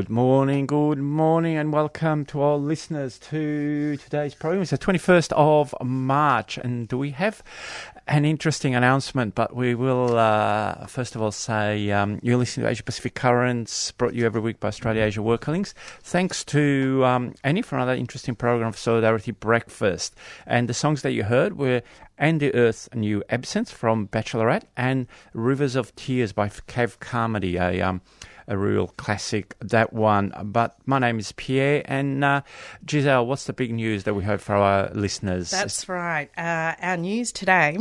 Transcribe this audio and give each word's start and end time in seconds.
Good 0.00 0.08
morning, 0.08 0.66
good 0.66 0.96
morning, 0.96 1.58
and 1.58 1.74
welcome 1.74 2.24
to 2.26 2.40
all 2.40 2.58
listeners 2.58 3.18
to 3.18 3.98
today's 3.98 4.34
program. 4.34 4.62
It's 4.62 4.70
the 4.70 4.78
21st 4.78 5.30
of 5.32 5.74
March, 5.82 6.56
and 6.56 6.90
we 6.90 7.10
have 7.10 7.42
an 8.08 8.24
interesting 8.24 8.74
announcement, 8.74 9.34
but 9.34 9.54
we 9.54 9.74
will 9.74 10.16
uh, 10.16 10.86
first 10.86 11.14
of 11.14 11.20
all 11.20 11.32
say 11.32 11.90
um, 11.90 12.18
you're 12.22 12.38
listening 12.38 12.64
to 12.64 12.70
Asia 12.70 12.82
Pacific 12.82 13.14
Currents, 13.14 13.92
brought 13.92 14.12
to 14.12 14.16
you 14.16 14.24
every 14.24 14.40
week 14.40 14.58
by 14.58 14.68
Australia 14.68 15.02
Asia 15.02 15.20
Worker 15.20 15.52
Links. 15.52 15.74
Thanks 16.02 16.44
to 16.44 17.04
um, 17.04 17.34
Annie 17.44 17.60
for 17.60 17.76
another 17.76 17.92
interesting 17.92 18.34
program 18.34 18.68
of 18.68 18.78
Solidarity 18.78 19.32
Breakfast. 19.32 20.16
And 20.46 20.66
the 20.66 20.72
songs 20.72 21.02
that 21.02 21.12
you 21.12 21.24
heard 21.24 21.58
were 21.58 21.82
And 22.20 22.38
the 22.38 22.54
Earth 22.54 22.88
New 22.94 23.24
Absence 23.30 23.72
from 23.72 24.06
Bachelorette 24.06 24.64
and 24.76 25.06
Rivers 25.32 25.74
of 25.74 25.96
Tears 25.96 26.32
by 26.32 26.50
Kev 26.50 27.00
Carmody, 27.00 27.56
a 27.56 27.80
um, 27.80 28.02
a 28.46 28.58
real 28.58 28.88
classic, 28.88 29.56
that 29.60 29.94
one. 29.94 30.34
But 30.44 30.76
my 30.84 30.98
name 30.98 31.18
is 31.18 31.32
Pierre, 31.32 31.82
and 31.86 32.22
uh, 32.22 32.42
Giselle, 32.86 33.24
what's 33.24 33.44
the 33.44 33.54
big 33.54 33.72
news 33.72 34.04
that 34.04 34.12
we 34.12 34.22
heard 34.22 34.42
for 34.42 34.56
our 34.56 34.90
listeners? 34.92 35.50
That's 35.50 35.88
right. 35.88 36.28
Uh, 36.36 36.74
our 36.82 36.98
news 36.98 37.32
today. 37.32 37.78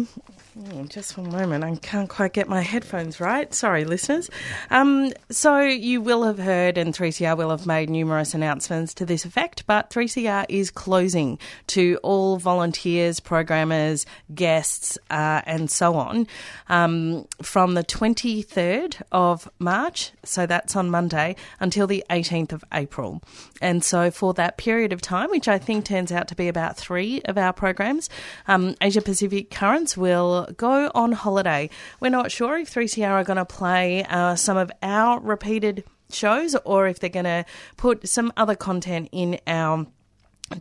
Oh, 0.62 0.84
just 0.84 1.18
one 1.18 1.32
moment. 1.32 1.64
I 1.64 1.74
can't 1.76 2.10
quite 2.10 2.34
get 2.34 2.50
my 2.50 2.62
headphones 2.62 3.22
right. 3.22 3.54
Sorry, 3.54 3.86
listeners. 3.86 4.30
Um, 4.70 5.14
so, 5.30 5.60
you 5.60 6.02
will 6.02 6.24
have 6.24 6.38
heard, 6.38 6.78
and 6.78 6.94
3CR 6.94 7.38
will 7.38 7.52
have 7.52 7.66
made 7.66 7.90
numerous 7.90 8.34
announcements 8.34 8.94
to 8.96 9.06
this 9.06 9.24
effect, 9.24 9.66
but 9.68 9.90
3CR 9.90 10.46
is 10.50 10.70
closing 10.70 11.40
to 11.68 11.98
all 12.04 12.38
volunteers, 12.38 13.22
programmers, 13.22 14.06
guests, 14.36 14.98
uh, 15.10 15.42
and 15.46 15.72
so 15.72 15.94
on 15.94 16.28
um, 16.68 17.26
from 17.42 17.76
the 17.76 17.84
23rd 17.84 19.02
of 19.14 19.50
March. 19.60 20.12
So, 20.26 20.46
that's 20.46 20.76
on 20.76 20.90
Monday 20.90 21.38
until 21.62 21.88
the 21.88 22.04
18th 22.10 22.52
of 22.52 22.66
April. 22.74 23.22
And 23.62 23.84
so, 23.84 24.12
for 24.12 24.34
that 24.36 24.58
period 24.58 24.94
of 24.94 25.02
time, 25.02 25.30
which 25.30 25.48
I 25.48 25.58
think 25.58 25.86
turns 25.86 26.12
out 26.12 26.28
to 26.30 26.36
be 26.36 26.48
about 26.48 26.78
three 26.78 27.22
of 27.26 27.38
our 27.38 27.54
programs, 27.54 28.10
um, 28.48 28.76
Asia 28.82 29.02
Pacific 29.02 29.50
Currents 29.52 29.98
will 29.98 30.48
go 30.58 30.92
on 30.94 31.12
holiday. 31.12 31.70
We're 32.00 32.10
not 32.10 32.32
sure 32.32 32.58
if 32.58 32.74
3CR 32.74 33.10
are 33.10 33.24
going 33.24 33.38
to 33.38 33.46
play 33.46 34.04
uh, 34.06 34.36
some 34.36 34.58
of 34.58 34.72
our 34.82 35.20
repeated 35.20 35.84
shows 36.12 36.56
or 36.66 36.88
if 36.88 37.00
they're 37.00 37.10
going 37.10 37.26
to 37.26 37.46
put 37.78 38.08
some 38.08 38.34
other 38.36 38.56
content 38.56 39.10
in 39.12 39.40
our 39.46 39.86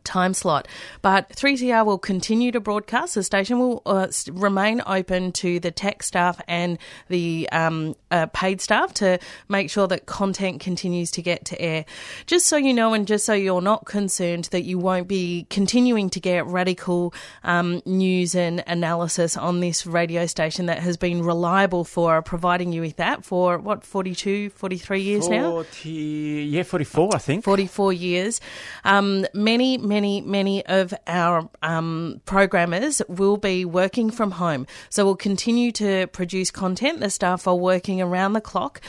time 0.05 0.35
slot. 0.35 0.69
But 1.03 1.31
3CR 1.31 1.85
will 1.85 1.99
continue 1.99 2.53
to 2.53 2.61
broadcast. 2.61 3.15
The 3.15 3.23
station 3.23 3.59
will 3.59 3.83
uh, 3.87 4.09
remain 4.31 4.83
open 4.87 5.33
to 5.33 5.61
the 5.61 5.71
tech 5.71 6.03
staff 6.03 6.41
and 6.49 6.79
the 7.09 7.49
um, 7.53 7.95
uh, 8.11 8.27
paid 8.27 8.61
staff 8.61 8.95
to 8.95 9.19
make 9.49 9.71
sure 9.71 9.87
that 9.89 10.07
content 10.07 10.61
continues 10.61 11.11
to 11.13 11.23
get 11.23 11.45
to 11.47 11.61
air. 11.61 11.85
Just 12.27 12.47
so 12.47 12.57
you 12.57 12.75
know, 12.75 12.95
and 12.95 13.07
just 13.07 13.25
so 13.25 13.33
you're 13.33 13.61
not 13.61 13.85
concerned 13.87 14.45
that 14.47 14.63
you 14.63 14.79
won't 14.79 15.09
be 15.09 15.47
continuing 15.51 16.11
to 16.11 16.21
get 16.21 16.47
radical 16.47 17.15
um, 17.45 17.83
news 17.85 18.35
and 18.35 18.63
analysis 18.67 19.37
on 19.37 19.61
this 19.61 19.87
radio 19.87 20.27
station 20.27 20.67
that 20.67 20.79
has 20.79 20.97
been 20.97 21.23
reliable 21.23 21.85
for 21.85 22.23
providing 22.23 22.73
you 22.73 22.81
with 22.83 22.97
that 22.97 23.25
for 23.25 23.59
what 23.59 23.85
42, 23.85 24.51
43 24.51 25.01
years 25.01 25.27
40, 25.27 25.39
now. 25.39 25.65
Yeah, 25.83 26.63
44, 26.63 27.11
I 27.15 27.19
think. 27.19 27.45
44 27.45 27.93
years. 27.93 28.41
Um, 28.85 29.27
many, 29.35 29.78
many, 29.79 30.21
many 30.21 30.65
of 30.67 30.93
our 31.07 31.49
um, 31.63 32.21
programmers 32.25 33.03
will 33.09 33.37
be 33.37 33.65
working 33.65 34.11
from 34.11 34.33
home. 34.33 34.67
So 34.91 35.05
we'll 35.05 35.17
continue 35.17 35.73
to 35.73 36.07
produce 36.09 36.51
content. 36.51 37.01
The 37.01 37.11
staff 37.11 37.47
are 37.47 37.57
working 37.57 38.01
around 38.01 38.33
the 38.35 38.41
clock. 38.41 38.81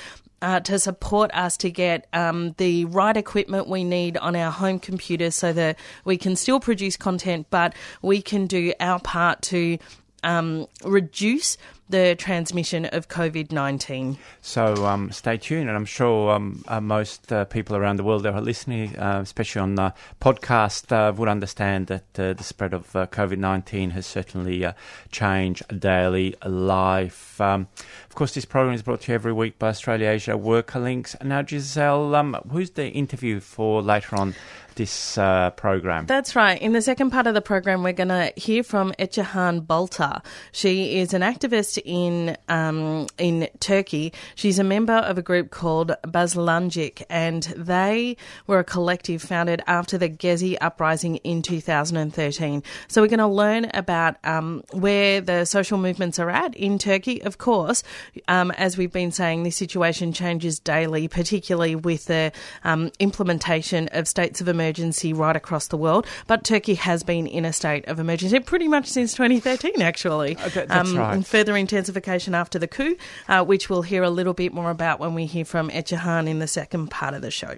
Uh, 0.41 0.61
to 0.61 0.79
support 0.79 1.29
us 1.33 1.57
to 1.57 1.69
get 1.69 2.07
um, 2.13 2.55
the 2.57 2.85
right 2.85 3.17
equipment 3.17 3.67
we 3.67 3.83
need 3.83 4.15
on 4.15 4.37
our 4.37 4.49
home 4.49 4.79
computers 4.79 5.35
so 5.35 5.51
that 5.51 5.77
we 6.05 6.17
can 6.17 6.37
still 6.37 6.61
produce 6.61 6.95
content, 6.95 7.45
but 7.49 7.75
we 8.01 8.21
can 8.21 8.47
do 8.47 8.71
our 8.79 9.01
part 9.01 9.41
to 9.41 9.77
um, 10.23 10.65
reduce 10.85 11.57
the 11.89 12.15
transmission 12.17 12.85
of 12.85 13.07
COVID 13.07 13.51
19. 13.51 14.17
So 14.41 14.85
um, 14.85 15.11
stay 15.11 15.37
tuned, 15.37 15.67
and 15.67 15.75
I'm 15.75 15.85
sure 15.85 16.31
um, 16.31 16.63
uh, 16.67 16.79
most 16.79 17.31
uh, 17.33 17.45
people 17.45 17.75
around 17.75 17.97
the 17.97 18.03
world 18.03 18.23
that 18.23 18.33
are 18.33 18.41
listening, 18.41 18.95
uh, 18.97 19.19
especially 19.21 19.61
on 19.61 19.75
the 19.75 19.93
podcast, 20.21 20.91
uh, 20.91 21.11
would 21.13 21.27
understand 21.27 21.87
that 21.87 22.19
uh, 22.19 22.33
the 22.33 22.43
spread 22.43 22.73
of 22.73 22.95
uh, 22.95 23.07
COVID 23.07 23.37
19 23.37 23.89
has 23.91 24.05
certainly 24.05 24.65
changed 25.11 25.63
daily 25.79 26.35
life. 26.45 27.41
Um, 27.41 27.67
of 28.07 28.15
course, 28.15 28.33
this 28.33 28.45
program 28.45 28.75
is 28.75 28.83
brought 28.83 29.01
to 29.01 29.11
you 29.11 29.15
every 29.15 29.33
week 29.33 29.57
by 29.57 29.69
Australia 29.69 30.09
Asia 30.09 30.37
Worker 30.37 30.79
Links. 30.79 31.15
Now, 31.23 31.43
Giselle, 31.43 32.15
um, 32.15 32.35
who's 32.51 32.71
the 32.71 32.89
interview 32.89 33.39
for 33.39 33.81
later 33.81 34.15
on? 34.15 34.35
This 34.79 35.17
uh, 35.17 35.49
program. 35.57 36.05
That's 36.05 36.37
right. 36.37 36.57
In 36.61 36.71
the 36.71 36.81
second 36.81 37.09
part 37.09 37.27
of 37.27 37.33
the 37.33 37.41
program, 37.41 37.83
we're 37.83 37.91
going 37.91 38.07
to 38.07 38.31
hear 38.37 38.63
from 38.63 38.93
Ecehan 38.93 39.67
Balta. 39.67 40.21
She 40.53 40.99
is 40.99 41.13
an 41.13 41.21
activist 41.21 41.81
in 41.83 42.37
um, 42.47 43.07
in 43.17 43.49
Turkey. 43.59 44.13
She's 44.35 44.57
a 44.57 44.63
member 44.63 44.93
of 44.93 45.17
a 45.17 45.21
group 45.21 45.51
called 45.51 45.91
Bazlancik, 46.05 47.03
and 47.09 47.43
they 47.57 48.15
were 48.47 48.59
a 48.59 48.63
collective 48.63 49.21
founded 49.21 49.61
after 49.67 49.97
the 49.97 50.07
Gezi 50.07 50.55
uprising 50.61 51.17
in 51.17 51.41
2013. 51.41 52.63
So 52.87 53.01
we're 53.01 53.09
going 53.09 53.19
to 53.19 53.27
learn 53.27 53.69
about 53.73 54.15
um, 54.23 54.63
where 54.71 55.19
the 55.19 55.43
social 55.43 55.77
movements 55.77 56.19
are 56.19 56.29
at 56.29 56.55
in 56.55 56.77
Turkey. 56.77 57.21
Of 57.21 57.37
course, 57.37 57.83
um, 58.29 58.51
as 58.51 58.77
we've 58.77 58.93
been 58.93 59.11
saying, 59.11 59.43
this 59.43 59.57
situation 59.57 60.13
changes 60.13 60.57
daily, 60.57 61.09
particularly 61.09 61.75
with 61.75 62.05
the 62.05 62.31
um, 62.63 62.91
implementation 62.99 63.89
of 63.91 64.07
states 64.07 64.39
of 64.39 64.47
emergency 64.47 64.68
emergency 64.69 65.13
right 65.13 65.35
across 65.35 65.67
the 65.67 65.77
world, 65.77 66.05
but 66.27 66.43
Turkey 66.43 66.75
has 66.75 67.01
been 67.01 67.25
in 67.25 67.43
a 67.43 67.51
state 67.51 67.87
of 67.87 67.99
emergency 67.99 68.39
pretty 68.39 68.67
much 68.67 68.85
since 68.85 69.13
2013, 69.13 69.81
actually. 69.81 70.37
Uh, 70.37 70.49
that, 70.49 70.67
that's 70.67 70.91
um, 70.91 70.97
right. 70.97 71.13
And 71.15 71.25
further 71.25 71.57
intensification 71.57 72.35
after 72.35 72.59
the 72.59 72.67
coup, 72.67 72.95
uh, 73.27 73.43
which 73.43 73.67
we'll 73.67 73.81
hear 73.81 74.03
a 74.03 74.11
little 74.11 74.35
bit 74.35 74.53
more 74.53 74.69
about 74.69 74.99
when 74.99 75.15
we 75.15 75.25
hear 75.25 75.43
from 75.43 75.69
Ecehan 75.71 76.27
in 76.29 76.37
the 76.37 76.47
second 76.47 76.91
part 76.91 77.15
of 77.15 77.23
the 77.23 77.31
show. 77.31 77.57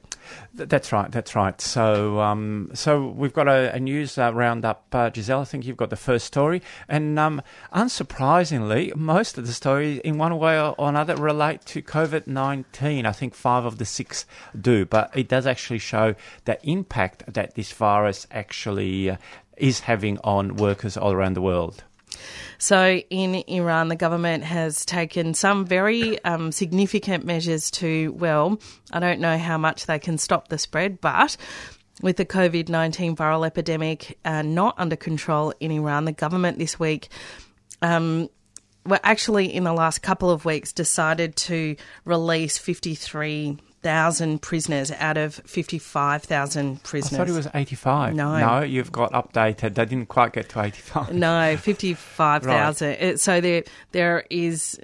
That's 0.54 0.94
right. 0.94 1.12
That's 1.12 1.36
right. 1.36 1.60
So, 1.60 2.22
um, 2.22 2.72
so 2.74 3.10
we've 3.10 3.34
got 3.34 3.50
a, 3.50 3.76
a 3.76 3.80
news 3.80 4.18
uh, 4.18 4.34
roundup, 4.34 4.86
uh, 4.94 5.12
Giselle. 5.14 5.42
I 5.42 5.44
think 5.44 5.66
you've 5.66 5.76
got 5.76 5.90
the 5.90 5.98
first 5.98 6.26
story, 6.26 6.62
and 6.88 7.20
um, 7.20 7.42
unsurprisingly, 7.74 8.96
most 8.96 9.38
of 9.38 9.48
the 9.48 9.54
stories, 9.54 10.00
in 10.00 10.18
one 10.18 10.38
way 10.38 10.62
or 10.62 10.76
another, 10.80 11.18
relate 11.18 11.66
to 11.66 11.82
COVID 11.82 12.28
nineteen. 12.28 13.06
I 13.06 13.12
think 13.12 13.36
five 13.36 13.66
of 13.66 13.80
the 13.80 13.86
six 13.86 14.26
do, 14.60 14.86
but 14.86 15.12
it 15.14 15.28
does 15.28 15.46
actually 15.46 15.80
show 15.80 16.16
the 16.46 16.58
impact 16.64 17.01
that 17.28 17.56
this 17.56 17.72
virus 17.72 18.28
actually 18.32 19.12
uh, 19.12 19.18
is 19.58 19.82
having 19.82 20.18
on 20.24 20.56
workers 20.56 20.98
all 20.98 21.14
around 21.14 21.36
the 21.36 21.42
world. 21.42 21.84
So, 22.58 23.02
in 23.10 23.36
Iran, 23.48 23.88
the 23.88 23.96
government 23.96 24.44
has 24.44 24.86
taken 24.86 25.34
some 25.34 25.66
very 25.66 26.24
um, 26.24 26.52
significant 26.52 27.26
measures 27.26 27.72
to, 27.72 28.12
well, 28.12 28.60
I 28.92 29.00
don't 29.00 29.20
know 29.20 29.38
how 29.38 29.58
much 29.58 29.86
they 29.86 29.98
can 29.98 30.18
stop 30.18 30.50
the 30.50 30.58
spread, 30.58 31.02
but 31.02 31.38
with 32.02 32.18
the 32.18 32.26
COVID 32.26 32.70
19 32.70 33.16
viral 33.16 33.46
epidemic 33.46 34.18
uh, 34.26 34.42
not 34.42 34.76
under 34.78 34.96
control 34.96 35.54
in 35.60 35.72
Iran, 35.72 36.06
the 36.06 36.12
government 36.12 36.58
this 36.58 36.80
week. 36.80 37.10
Um, 37.82 38.30
well, 38.86 39.00
actually, 39.04 39.54
in 39.54 39.64
the 39.64 39.74
last 39.74 40.00
couple 40.00 40.30
of 40.30 40.46
weeks, 40.46 40.74
decided 40.74 41.36
to 41.38 41.76
release 42.06 42.58
53 42.58 43.58
thousand 43.84 44.42
prisoners 44.42 44.92
out 44.92 45.18
of 45.18 45.36
fifty 45.36 45.80
five 45.80 46.24
thousand 46.24 46.84
prisoners. 46.84 47.14
I 47.14 47.18
thought 47.18 47.30
it 47.30 47.36
was 47.38 47.48
eighty 47.54 47.76
five. 47.76 48.14
No, 48.14 48.38
no, 48.40 48.62
you've 48.62 48.92
got 48.92 49.12
updated. 49.14 49.76
They 49.76 49.86
didn't 49.86 50.08
quite 50.08 50.34
get 50.34 50.50
to 50.50 50.62
eighty 50.62 50.82
five. 50.82 51.14
No, 51.14 51.58
fifty 51.62 51.94
five 51.94 52.44
thousand. 52.44 52.98
right. 53.02 53.20
So 53.20 53.42
there 53.42 53.64
there 53.92 54.26
is 54.30 54.80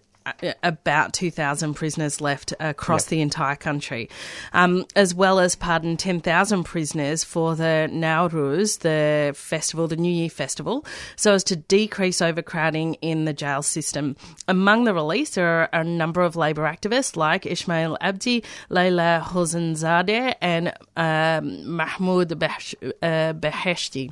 about 0.63 1.13
2,000 1.13 1.73
prisoners 1.73 2.21
left 2.21 2.53
across 2.59 3.05
Yep. 3.05 3.09
the 3.09 3.21
entire 3.21 3.55
country, 3.55 4.09
um, 4.53 4.85
as 4.95 5.13
well 5.13 5.39
as 5.39 5.55
pardon 5.55 5.97
10,000 5.97 6.63
prisoners 6.63 7.23
for 7.23 7.55
the 7.55 7.89
Nauruz, 7.91 8.79
the 8.79 9.33
festival, 9.35 9.87
the 9.87 9.95
New 9.95 10.11
Year 10.11 10.29
festival, 10.29 10.85
so 11.15 11.33
as 11.33 11.43
to 11.45 11.55
decrease 11.55 12.21
overcrowding 12.21 12.95
in 12.95 13.25
the 13.25 13.33
jail 13.33 13.61
system. 13.61 14.15
Among 14.47 14.83
the 14.83 14.93
released, 14.93 15.35
there 15.35 15.47
are 15.47 15.69
a 15.73 15.83
number 15.83 16.21
of 16.21 16.35
labour 16.35 16.63
activists 16.63 17.15
like 17.15 17.45
Ismail 17.45 17.97
Abdi, 18.01 18.43
Leila 18.69 19.23
Hosseinzadeh, 19.25 20.35
and 20.41 20.73
um, 20.95 21.75
Mahmoud 21.75 22.31
uh, 22.33 23.33
Beheshti. 23.33 24.11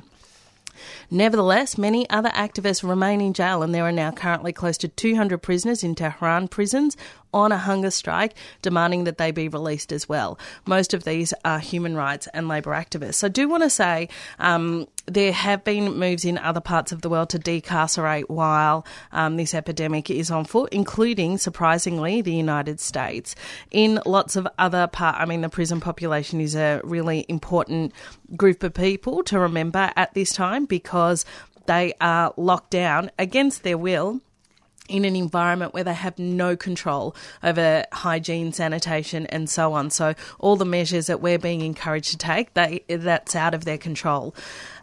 Nevertheless, 1.10 1.78
many 1.78 2.08
other 2.10 2.30
activists 2.30 2.86
remain 2.86 3.20
in 3.20 3.32
jail, 3.32 3.62
and 3.62 3.74
there 3.74 3.84
are 3.84 3.92
now 3.92 4.10
currently 4.10 4.52
close 4.52 4.78
to 4.78 4.88
200 4.88 5.38
prisoners 5.38 5.84
in 5.84 5.94
Tehran 5.94 6.48
prisons 6.48 6.96
on 7.36 7.52
a 7.52 7.58
hunger 7.58 7.90
strike, 7.90 8.34
demanding 8.62 9.04
that 9.04 9.18
they 9.18 9.30
be 9.30 9.48
released 9.48 9.92
as 9.92 10.08
well. 10.08 10.38
Most 10.64 10.94
of 10.94 11.04
these 11.04 11.34
are 11.44 11.58
human 11.58 11.94
rights 11.94 12.26
and 12.32 12.48
labour 12.48 12.72
activists. 12.72 13.22
I 13.22 13.28
do 13.28 13.48
want 13.48 13.62
to 13.62 13.68
say 13.68 14.08
um, 14.38 14.86
there 15.06 15.32
have 15.32 15.62
been 15.62 15.98
moves 15.98 16.24
in 16.24 16.38
other 16.38 16.60
parts 16.60 16.92
of 16.92 17.02
the 17.02 17.10
world 17.10 17.28
to 17.30 17.38
decarcerate 17.38 18.30
while 18.30 18.86
um, 19.12 19.36
this 19.36 19.54
epidemic 19.54 20.10
is 20.10 20.30
on 20.30 20.46
foot, 20.46 20.72
including, 20.72 21.36
surprisingly, 21.36 22.22
the 22.22 22.32
United 22.32 22.80
States. 22.80 23.34
In 23.70 24.00
lots 24.06 24.34
of 24.34 24.48
other 24.58 24.86
part, 24.86 25.16
I 25.16 25.26
mean, 25.26 25.42
the 25.42 25.50
prison 25.50 25.80
population 25.80 26.40
is 26.40 26.56
a 26.56 26.80
really 26.84 27.26
important 27.28 27.92
group 28.34 28.62
of 28.62 28.72
people 28.72 29.22
to 29.24 29.38
remember 29.38 29.92
at 29.94 30.14
this 30.14 30.32
time 30.32 30.64
because 30.64 30.95
they 31.66 31.94
are 32.00 32.32
locked 32.36 32.70
down 32.70 33.10
against 33.18 33.62
their 33.62 33.78
will 33.78 34.20
in 34.88 35.04
an 35.04 35.16
environment 35.16 35.74
where 35.74 35.84
they 35.84 35.94
have 35.94 36.18
no 36.18 36.56
control 36.56 37.14
over 37.42 37.84
hygiene, 37.92 38.52
sanitation, 38.52 39.26
and 39.26 39.50
so 39.50 39.72
on. 39.72 39.90
So 39.90 40.14
all 40.38 40.56
the 40.56 40.64
measures 40.64 41.06
that 41.06 41.20
we're 41.20 41.38
being 41.38 41.60
encouraged 41.60 42.12
to 42.12 42.18
take, 42.18 42.54
they 42.54 42.84
that's 42.88 43.34
out 43.34 43.54
of 43.54 43.64
their 43.64 43.78
control. 43.78 44.34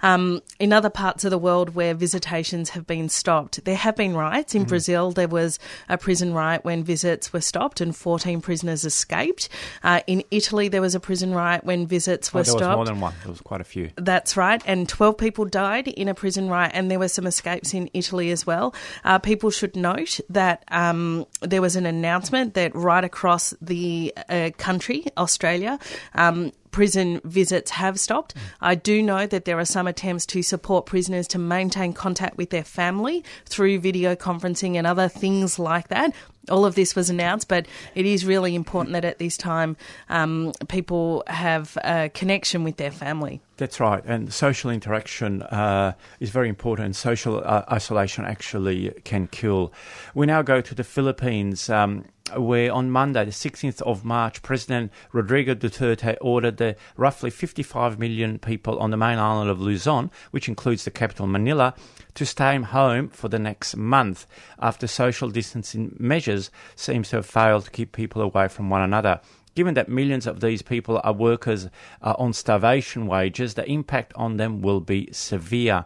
Um, 0.04 0.42
in 0.60 0.72
other 0.74 0.90
parts 0.92 1.24
of 1.26 1.32
the 1.32 1.38
world 1.38 1.74
where 1.74 1.94
visitations 1.96 2.70
have 2.72 2.86
been 2.86 3.10
stopped, 3.10 3.64
there 3.66 3.76
have 3.76 3.96
been 3.96 4.16
riots. 4.16 4.54
In 4.54 4.66
Brazil, 4.66 5.12
there 5.12 5.28
was 5.28 5.58
a 5.90 5.98
prison 5.98 6.34
riot 6.34 6.64
when 6.64 6.84
visits 6.84 7.34
were 7.34 7.42
stopped 7.42 7.82
and 7.82 7.96
14 7.96 8.42
prisoners 8.42 8.84
escaped. 8.84 9.48
Uh, 9.82 10.02
in 10.06 10.22
Italy, 10.30 10.68
there 10.68 10.82
was 10.82 10.94
a 10.94 11.00
prison 11.00 11.34
riot 11.34 11.64
when 11.64 11.88
visits 11.88 12.34
were 12.34 12.42
Oh, 12.42 12.44
there 12.44 12.54
was 12.54 12.62
stopped. 12.62 12.76
more 12.76 12.86
than 12.86 13.00
one. 13.00 13.14
There 13.24 13.32
was 13.32 13.42
quite 13.42 13.62
a 13.62 13.64
few. 13.64 13.90
That's 13.96 14.36
right. 14.38 14.62
And 14.66 14.88
12 14.90 15.18
people 15.18 15.46
died 15.46 15.88
in 15.88 16.08
a 16.10 16.14
prison 16.14 16.50
riot, 16.50 16.72
and 16.76 16.92
there 16.92 17.00
were 17.00 17.08
some 17.08 17.26
escapes 17.26 17.74
in 17.74 17.90
Italy 17.94 18.30
as 18.32 18.46
well. 18.46 18.76
Uh, 19.06 19.20
people 19.20 19.50
should 19.52 19.76
note 19.76 20.20
that 20.30 20.64
um, 20.68 21.26
there 21.42 21.62
was 21.62 21.78
an 21.78 21.86
announcement 21.86 22.56
that 22.56 22.76
right 22.76 23.04
across 23.06 23.54
the 23.62 24.14
uh, 24.28 24.50
country, 24.58 25.06
Australia, 25.18 25.80
um, 26.14 26.52
prison 26.74 27.22
visits 27.24 27.72
have 27.72 27.98
stopped. 27.98 28.36
Mm. 28.36 28.42
I 28.60 28.76
do 28.76 29.02
know 29.02 29.26
that 29.26 29.46
there 29.46 29.58
are 29.60 29.66
some 29.66 29.88
attempts 29.88 30.26
to 30.26 30.44
support 30.44 30.86
prisoners 30.86 31.28
to 31.30 31.40
maintain 31.40 31.94
contact 31.94 32.36
with 32.36 32.50
their 32.50 32.66
family 32.66 33.24
through 33.46 33.80
video 33.80 34.16
conferencing 34.16 34.76
and 34.76 34.86
other 34.86 35.08
things 35.08 35.58
like 35.58 35.88
that. 35.88 36.14
All 36.50 36.66
of 36.66 36.76
this 36.76 36.96
was 36.96 37.10
announced, 37.10 37.48
but 37.48 37.68
it 37.96 38.06
is 38.06 38.26
really 38.26 38.56
important 38.56 38.94
that 38.94 39.06
at 39.06 39.18
this 39.18 39.38
time 39.38 39.78
um, 40.10 40.52
people 40.68 41.24
have 41.28 41.78
a 41.84 42.10
connection 42.14 42.64
with 42.64 42.78
their 42.78 42.92
family. 42.92 43.42
That's 43.58 43.80
right, 43.80 44.04
and 44.06 44.34
social 44.34 44.72
interaction 44.72 45.44
uh, 45.44 45.94
is 46.20 46.32
very 46.32 46.50
important. 46.50 46.96
Social 46.96 47.42
uh, 47.46 47.64
isolation 47.72 48.26
actually 48.26 48.92
can 49.04 49.28
kill. 49.28 49.72
We 50.16 50.26
now 50.26 50.42
go 50.42 50.60
to 50.60 50.74
the 50.74 50.84
Philippines, 50.84 51.70
um, 51.70 52.06
where 52.36 52.74
on 52.74 52.90
Monday, 52.90 53.26
the 53.26 53.32
16th 53.32 53.80
of 53.84 54.04
March, 54.04 54.42
President 54.42 54.92
Rodrigo 55.12 55.54
Duterte 55.54 56.18
ordered 56.20 56.58
the 56.58 56.76
roughly 56.98 57.30
55 57.30 58.00
million 58.00 58.40
people 58.40 58.80
on 58.80 58.90
the 58.90 58.98
main 58.98 59.20
island 59.20 59.52
of 59.52 59.62
Luzon, 59.62 60.10
which 60.32 60.48
includes 60.48 60.84
the 60.84 60.92
capital 60.92 61.28
Manila, 61.28 61.76
to 62.16 62.26
stay 62.26 62.58
home 62.58 63.10
for 63.10 63.28
the 63.28 63.40
next 63.40 63.76
month 63.76 64.26
after 64.60 64.88
social 64.88 65.30
distancing 65.30 65.96
measures 66.00 66.33
seems 66.76 67.10
to 67.10 67.18
have 67.18 67.26
failed 67.26 67.66
to 67.66 67.72
keep 67.72 67.92
people 67.92 68.22
away 68.22 68.48
from 68.48 68.70
one 68.70 68.82
another. 68.82 69.22
Given 69.56 69.76
that 69.76 69.90
millions 69.90 70.26
of 70.26 70.40
these 70.40 70.62
people 70.62 71.00
are 71.04 71.14
workers 71.14 71.68
uh, 72.02 72.16
on 72.18 72.34
starvation 72.34 73.06
wages, 73.06 73.54
the 73.54 73.70
impact 73.70 74.12
on 74.16 74.38
them 74.38 74.62
will 74.62 74.80
be 74.80 75.10
severe. 75.12 75.86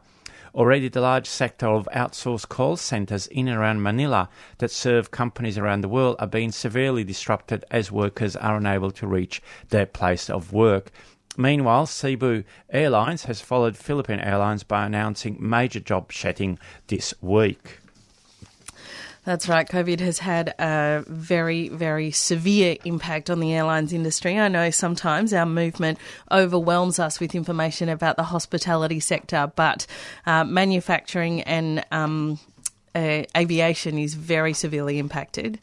Already, 0.56 0.88
the 0.88 1.02
large 1.02 1.28
sector 1.28 1.68
of 1.68 1.88
outsourced 1.94 2.50
call 2.50 2.78
centres 2.78 3.28
in 3.28 3.48
and 3.48 3.58
around 3.58 3.84
Manila 3.84 4.30
that 4.58 4.72
serve 4.72 5.12
companies 5.12 5.58
around 5.58 5.82
the 5.82 5.90
world 5.90 6.16
are 6.20 6.28
being 6.28 6.52
severely 6.52 7.04
disrupted 7.04 7.64
as 7.70 7.92
workers 7.92 8.36
are 8.36 8.56
unable 8.56 8.92
to 8.92 9.06
reach 9.06 9.42
their 9.70 9.86
place 9.86 10.30
of 10.30 10.54
work. 10.54 10.92
Meanwhile, 11.38 11.86
Cebu 11.86 12.44
Airlines 12.72 13.26
has 13.26 13.42
followed 13.42 13.78
Philippine 13.78 14.20
Airlines 14.20 14.64
by 14.64 14.86
announcing 14.86 15.38
major 15.40 15.80
job 15.80 16.12
shedding 16.12 16.58
this 16.88 17.14
week. 17.22 17.80
That's 19.28 19.50
right. 19.50 19.68
COVID 19.68 20.00
has 20.00 20.20
had 20.20 20.56
a 20.58 21.04
very, 21.06 21.68
very 21.68 22.12
severe 22.12 22.78
impact 22.86 23.30
on 23.30 23.42
the 23.42 23.54
airlines 23.54 23.92
industry. 23.92 24.40
I 24.40 24.48
know 24.48 24.70
sometimes 24.70 25.34
our 25.34 25.46
movement 25.46 26.00
overwhelms 26.32 26.98
us 26.98 27.20
with 27.20 27.36
information 27.36 27.90
about 27.90 28.16
the 28.16 28.24
hospitality 28.24 29.02
sector, 29.02 29.52
but 29.54 29.86
uh, 30.26 30.46
manufacturing 30.46 31.42
and 31.42 31.86
um, 31.92 32.40
uh, 32.98 33.24
aviation 33.38 33.98
is 33.98 34.16
very 34.16 34.54
severely 34.54 34.98
impacted. 34.98 35.60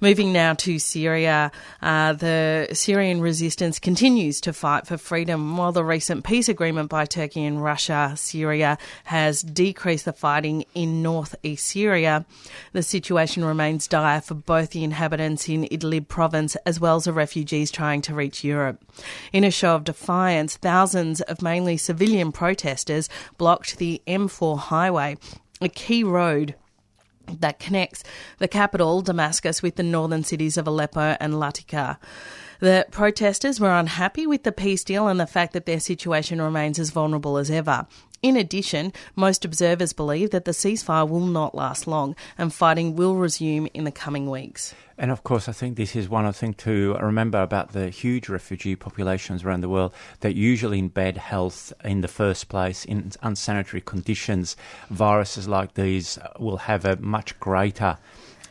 Moving 0.00 0.32
now 0.32 0.54
to 0.54 0.78
Syria, 0.78 1.52
uh, 1.82 2.14
the 2.14 2.68
Syrian 2.72 3.20
resistance 3.20 3.78
continues 3.78 4.40
to 4.40 4.52
fight 4.52 4.86
for 4.86 4.96
freedom. 4.96 5.56
While 5.56 5.72
the 5.72 5.84
recent 5.84 6.24
peace 6.24 6.48
agreement 6.48 6.88
by 6.88 7.04
Turkey 7.04 7.44
and 7.44 7.62
Russia, 7.62 8.14
Syria 8.16 8.78
has 9.04 9.42
decreased 9.42 10.06
the 10.06 10.12
fighting 10.12 10.64
in 10.74 11.02
northeast 11.02 11.50
Syria, 11.58 12.24
the 12.72 12.82
situation 12.82 13.44
remains 13.44 13.86
dire 13.86 14.20
for 14.20 14.34
both 14.34 14.70
the 14.70 14.84
inhabitants 14.84 15.48
in 15.48 15.64
Idlib 15.64 16.08
province 16.08 16.56
as 16.66 16.80
well 16.80 16.96
as 16.96 17.04
the 17.04 17.12
refugees 17.12 17.70
trying 17.70 18.02
to 18.02 18.14
reach 18.14 18.44
Europe. 18.44 18.82
In 19.32 19.44
a 19.44 19.50
show 19.50 19.74
of 19.74 19.84
defiance, 19.84 20.56
thousands 20.56 21.20
of 21.22 21.42
mainly 21.42 21.76
civilian 21.76 22.32
protesters 22.32 23.08
blocked 23.38 23.78
the 23.78 24.02
M4 24.06 24.58
highway, 24.58 25.16
a 25.60 25.68
key 25.68 26.02
road 26.02 26.54
that 27.26 27.58
connects 27.58 28.02
the 28.38 28.48
capital, 28.48 29.02
Damascus, 29.02 29.62
with 29.62 29.76
the 29.76 29.82
northern 29.82 30.24
cities 30.24 30.56
of 30.56 30.66
Aleppo 30.66 31.16
and 31.20 31.34
Latika. 31.34 31.98
The 32.60 32.86
protesters 32.90 33.58
were 33.58 33.72
unhappy 33.72 34.26
with 34.26 34.42
the 34.42 34.52
peace 34.52 34.84
deal 34.84 35.08
and 35.08 35.18
the 35.18 35.26
fact 35.26 35.52
that 35.54 35.64
their 35.64 35.80
situation 35.80 36.42
remains 36.42 36.78
as 36.78 36.90
vulnerable 36.90 37.38
as 37.38 37.50
ever. 37.50 37.86
In 38.22 38.36
addition, 38.36 38.92
most 39.16 39.46
observers 39.46 39.94
believe 39.94 40.30
that 40.30 40.44
the 40.44 40.50
ceasefire 40.50 41.08
will 41.08 41.20
not 41.20 41.54
last 41.54 41.86
long 41.86 42.14
and 42.36 42.52
fighting 42.52 42.94
will 42.94 43.16
resume 43.16 43.66
in 43.72 43.84
the 43.84 43.90
coming 43.90 44.28
weeks. 44.28 44.74
And 45.00 45.10
of 45.10 45.24
course, 45.24 45.48
I 45.48 45.52
think 45.52 45.78
this 45.78 45.96
is 45.96 46.10
one 46.10 46.30
things 46.34 46.56
to 46.58 46.94
remember 47.00 47.40
about 47.40 47.72
the 47.72 47.88
huge 47.88 48.28
refugee 48.28 48.76
populations 48.76 49.42
around 49.42 49.62
the 49.62 49.68
world 49.70 49.94
that 50.20 50.34
usually 50.34 50.78
in 50.78 50.88
bad 50.88 51.16
health 51.16 51.72
in 51.82 52.02
the 52.02 52.06
first 52.06 52.50
place, 52.50 52.84
in 52.84 53.10
unsanitary 53.22 53.80
conditions, 53.80 54.58
viruses 54.90 55.48
like 55.48 55.72
these 55.72 56.18
will 56.38 56.58
have 56.58 56.84
a 56.84 56.96
much 56.96 57.40
greater 57.40 57.96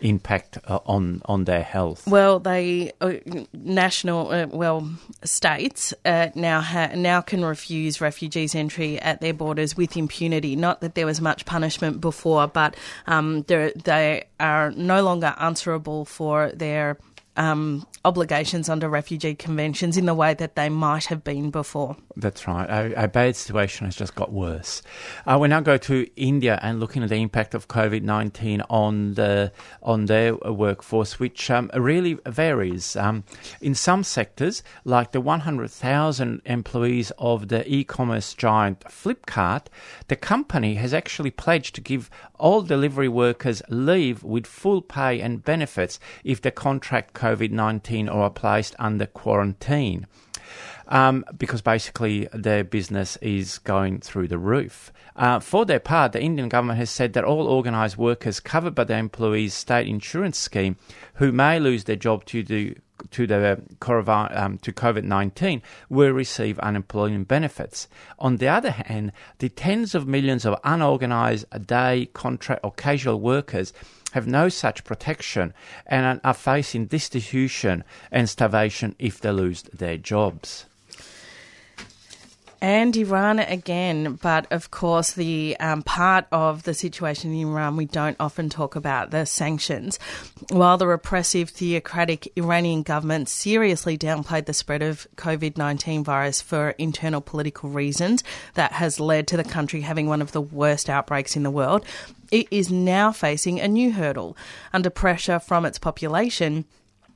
impact 0.02 0.58
uh, 0.68 0.80
on 0.86 1.22
on 1.26 1.46
their 1.46 1.64
health. 1.64 2.08
Well, 2.08 2.40
they 2.40 2.92
uh, 3.02 3.14
national 3.54 4.32
uh, 4.32 4.48
well 4.48 4.90
states 5.24 5.94
uh, 6.06 6.30
now 6.36 6.62
ha- 6.62 6.92
now 6.96 7.22
can 7.22 7.44
refuse 7.44 8.02
refugees 8.02 8.56
entry 8.56 9.00
at 9.00 9.22
their 9.22 9.34
borders 9.34 9.76
with 9.76 9.98
impunity. 9.98 10.56
Not 10.56 10.82
that 10.82 10.96
there 10.96 11.06
was 11.06 11.22
much 11.22 11.46
punishment 11.46 12.02
before, 12.02 12.48
but 12.48 12.76
um, 13.08 13.44
they 13.44 14.26
are 14.40 14.72
no 14.72 15.04
longer 15.04 15.36
answerable 15.38 16.06
for 16.06 16.52
their 16.52 16.98
um, 17.40 17.88
obligations 18.06 18.70
under 18.70 18.88
refugee 18.88 19.34
conventions 19.34 19.98
in 19.98 20.06
the 20.06 20.14
way 20.14 20.36
that 20.36 20.56
they 20.56 20.70
might 20.70 21.06
have 21.06 21.24
been 21.24 21.50
before. 21.50 21.96
That's 22.16 22.48
right. 22.48 22.70
A, 22.70 23.06
a 23.06 23.08
bad 23.08 23.36
situation 23.36 23.86
has 23.86 23.96
just 23.96 24.14
got 24.14 24.32
worse. 24.32 24.84
Uh, 25.26 25.38
we 25.42 25.48
now 25.48 25.62
go 25.62 25.78
to 25.78 26.06
India 26.16 26.60
and 26.62 26.80
looking 26.80 27.02
at 27.02 27.10
the 27.10 27.22
impact 27.22 27.56
of 27.56 27.68
COVID 27.68 28.04
nineteen 28.04 28.62
on 28.70 29.14
the 29.14 29.52
on 29.82 30.06
their 30.06 30.36
workforce, 30.36 31.20
which 31.20 31.50
um, 31.50 31.72
really 31.74 32.20
varies. 32.28 32.96
Um, 32.96 33.24
in 33.62 33.74
some 33.74 34.04
sectors, 34.04 34.62
like 34.84 35.14
the 35.14 35.22
one 35.22 35.40
hundred 35.42 35.72
thousand 35.72 36.42
employees 36.46 37.12
of 37.18 37.48
the 37.48 37.64
e-commerce 37.74 38.34
giant 38.34 38.82
Flipkart, 38.82 39.68
the 40.10 40.18
company 40.18 40.76
has 40.76 40.94
actually 40.94 41.32
pledged 41.32 41.74
to 41.76 41.82
give 41.82 42.10
all 42.38 42.62
delivery 42.62 43.08
workers 43.08 43.62
leave 43.70 44.24
with 44.24 44.46
full 44.46 44.82
pay 44.82 45.22
and 45.22 45.44
benefits 45.44 46.00
if 46.24 46.42
the 46.42 46.52
contract 46.52 47.14
COVID 47.30 47.52
nineteen 47.52 48.10
or 48.10 48.24
are 48.24 48.30
placed 48.30 48.76
under 48.80 49.06
quarantine. 49.06 50.08
um, 50.90 51.24
because 51.38 51.62
basically 51.62 52.28
their 52.34 52.64
business 52.64 53.16
is 53.18 53.60
going 53.60 54.00
through 54.02 54.28
the 54.28 54.38
roof. 54.38 54.92
Uh, 55.16 55.40
for 55.40 55.66
their 55.66 55.80
part, 55.80 56.12
the 56.12 56.22
Indian 56.22 56.50
government 56.50 56.80
has 56.80 56.90
said 56.90 57.14
that 57.14 57.24
all 57.24 57.48
organised 57.48 57.98
workers 57.98 58.40
covered 58.40 58.76
by 58.76 58.84
the 58.84 58.98
employees' 58.98 59.54
state 59.54 59.88
insurance 59.88 60.38
scheme 60.38 60.76
who 61.16 61.32
may 61.32 61.60
lose 61.60 61.84
their 61.86 61.96
job 61.96 62.26
due 62.26 62.44
to 62.44 62.76
to 63.12 63.26
the 63.26 63.62
um, 63.82 64.58
to 64.58 64.74
COVID 64.74 65.04
nineteen 65.04 65.62
will 65.90 66.12
receive 66.12 66.60
unemployment 66.60 67.30
benefits. 67.30 67.88
On 68.18 68.38
the 68.38 68.50
other 68.50 68.72
hand, 68.72 69.14
the 69.38 69.48
tens 69.48 69.96
of 69.96 70.06
millions 70.06 70.46
of 70.46 70.60
unorganised 70.66 71.46
day 71.66 72.10
contract 72.12 72.60
or 72.62 72.74
casual 72.74 73.22
workers 73.22 73.72
have 74.12 74.28
no 74.28 74.50
such 74.50 74.84
protection 74.84 75.54
and 75.86 76.20
are 76.24 76.34
facing 76.34 76.86
destitution 76.86 77.84
and 78.12 78.30
starvation 78.30 78.96
if 79.00 79.20
they 79.20 79.32
lose 79.32 79.64
their 79.74 79.98
jobs 79.98 80.66
and 82.62 82.96
Iran 82.96 83.40
again. 83.40 84.20
But 84.22 84.52
of 84.52 84.72
course, 84.72 85.14
the 85.14 85.56
um, 85.60 85.84
part 85.84 86.26
of 86.32 86.64
the 86.64 86.74
situation 86.74 87.34
in 87.34 87.48
Iran 87.48 87.76
we 87.76 87.86
don't 87.86 88.18
often 88.20 88.50
talk 88.50 88.76
about 88.76 89.12
the 89.12 89.26
sanctions. 89.26 90.00
While 90.50 90.78
the 90.78 90.88
repressive, 90.88 91.50
theocratic 91.50 92.32
Iranian 92.36 92.84
government 92.84 93.30
seriously 93.30 93.98
downplayed 93.98 94.46
the 94.46 94.54
spread 94.54 94.82
of 94.82 95.08
COVID 95.16 95.58
19 95.58 96.04
virus 96.04 96.42
for 96.42 96.72
internal 96.72 97.22
political 97.22 97.70
reasons, 97.70 98.24
that 98.54 98.74
has 98.74 99.00
led 99.00 99.28
to 99.28 99.38
the 99.38 99.44
country 99.44 99.82
having 99.82 100.08
one 100.08 100.22
of 100.22 100.32
the 100.32 100.42
worst 100.42 100.90
outbreaks 100.90 101.36
in 101.36 101.44
the 101.44 101.52
world. 101.52 101.86
It 102.32 102.48
is 102.52 102.70
now 102.72 103.12
facing 103.12 103.60
a 103.60 103.68
new 103.68 103.92
hurdle 103.92 104.38
under 104.72 104.90
pressure 104.90 105.40
from 105.40 105.66
its 105.66 105.80
population 105.80 106.66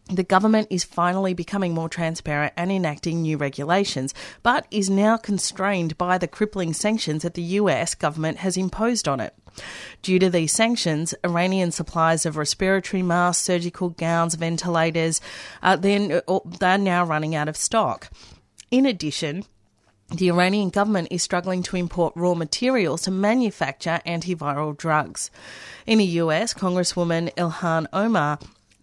the 0.08 0.24
government 0.24 0.68
is 0.70 0.84
finally 0.84 1.34
becoming 1.34 1.74
more 1.74 1.90
transparent 1.90 2.54
and 2.58 2.72
enacting 2.72 3.22
new 3.22 3.38
regulations, 3.38 4.14
but 4.42 4.68
is 4.70 4.90
now 4.90 5.18
constrained 5.18 5.98
by 5.98 6.18
the 6.18 6.28
crippling 6.28 6.74
sanctions 6.74 7.24
that 7.24 7.36
the 7.36 7.42
US 7.42 7.96
government 7.96 8.40
has 8.40 8.58
imposed 8.58 9.08
on 9.08 9.20
it. 9.20 9.34
Due 10.02 10.20
to 10.20 10.30
these 10.30 10.52
sanctions, 10.52 11.14
Iranian 11.24 11.72
supplies 11.72 12.26
of 12.26 12.38
respiratory 12.38 13.04
masks, 13.04 13.44
surgical 13.44 13.90
gowns, 13.90 14.36
ventilators, 14.36 15.22
uh, 15.62 15.76
then 15.76 16.22
uh, 16.28 16.40
they're 16.60 16.78
now 16.78 17.06
running 17.06 17.36
out 17.36 17.48
of 17.48 17.56
stock. 17.56 18.10
In 18.72 18.86
addition, 18.86 19.46
the 20.12 20.30
Iranian 20.30 20.70
government 20.70 21.08
is 21.12 21.24
struggling 21.24 21.64
to 21.64 21.78
import 21.78 22.14
raw 22.16 22.34
materials 22.34 23.04
to 23.04 23.12
manufacture 23.12 24.02
antiviral 24.06 24.76
drugs. 24.78 25.32
In 25.86 26.00
the 26.00 26.06
US, 26.06 26.54
Congresswoman 26.54 27.34
Ilhan 27.36 27.88
Omar 27.94 28.40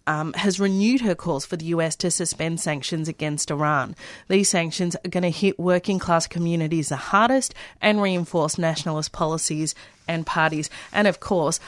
um, 0.07 0.33
has 0.33 0.59
renewed 0.59 1.01
her 1.01 1.15
calls 1.15 1.45
for 1.45 1.57
the 1.57 1.65
US 1.65 1.95
to 1.97 2.11
suspend 2.11 2.59
sanctions 2.59 3.07
against 3.07 3.51
Iran. 3.51 3.95
These 4.27 4.49
sanctions 4.49 4.95
are 5.05 5.09
going 5.09 5.23
to 5.23 5.29
hit 5.29 5.59
working 5.59 5.99
class 5.99 6.27
communities 6.27 6.89
the 6.89 6.95
hardest 6.95 7.53
and 7.81 8.01
reinforce 8.01 8.57
nationalist 8.57 9.11
policies 9.11 9.75
and 10.07 10.25
parties, 10.25 10.69
and 10.91 11.07
of 11.07 11.19
course, 11.19 11.59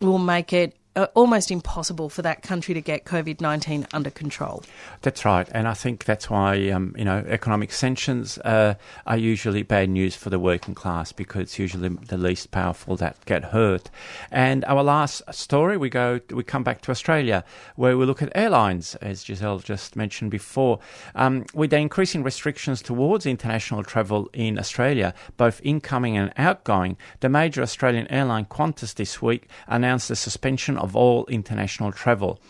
will 0.00 0.18
make 0.18 0.52
it 0.52 0.76
uh, 0.96 1.06
almost 1.14 1.50
impossible 1.50 2.08
for 2.08 2.22
that 2.22 2.42
country 2.42 2.74
to 2.74 2.80
get 2.80 3.04
COVID 3.04 3.40
19 3.40 3.86
under 3.92 4.10
control. 4.10 4.62
That's 5.02 5.24
right. 5.24 5.48
And 5.52 5.68
I 5.68 5.74
think 5.74 6.04
that's 6.04 6.28
why, 6.28 6.68
um, 6.70 6.94
you 6.98 7.04
know, 7.04 7.24
economic 7.28 7.72
sanctions 7.72 8.38
uh, 8.38 8.74
are 9.06 9.16
usually 9.16 9.62
bad 9.62 9.88
news 9.88 10.16
for 10.16 10.30
the 10.30 10.38
working 10.38 10.74
class 10.74 11.12
because 11.12 11.42
it's 11.42 11.58
usually 11.58 11.88
the 11.88 12.16
least 12.18 12.50
powerful 12.50 12.96
that 12.96 13.16
get 13.26 13.44
hurt. 13.44 13.88
And 14.30 14.64
our 14.64 14.82
last 14.82 15.22
story, 15.32 15.76
we 15.76 15.90
go, 15.90 16.20
we 16.30 16.42
come 16.42 16.64
back 16.64 16.80
to 16.82 16.90
Australia 16.90 17.44
where 17.76 17.96
we 17.96 18.04
look 18.04 18.20
at 18.20 18.32
airlines, 18.34 18.96
as 18.96 19.24
Giselle 19.24 19.60
just 19.60 19.94
mentioned 19.94 20.30
before. 20.30 20.80
Um, 21.14 21.44
with 21.54 21.70
the 21.70 21.78
increasing 21.78 22.24
restrictions 22.24 22.82
towards 22.82 23.26
international 23.26 23.84
travel 23.84 24.28
in 24.32 24.58
Australia, 24.58 25.14
both 25.36 25.60
incoming 25.62 26.16
and 26.16 26.32
outgoing, 26.36 26.96
the 27.20 27.28
major 27.28 27.62
Australian 27.62 28.08
airline 28.08 28.46
Qantas 28.46 28.94
this 28.94 29.22
week 29.22 29.48
announced 29.68 30.08
the 30.08 30.16
suspension 30.16 30.79
of 30.80 30.96
all 30.96 31.26
international 31.26 31.92
travel. 31.92 32.40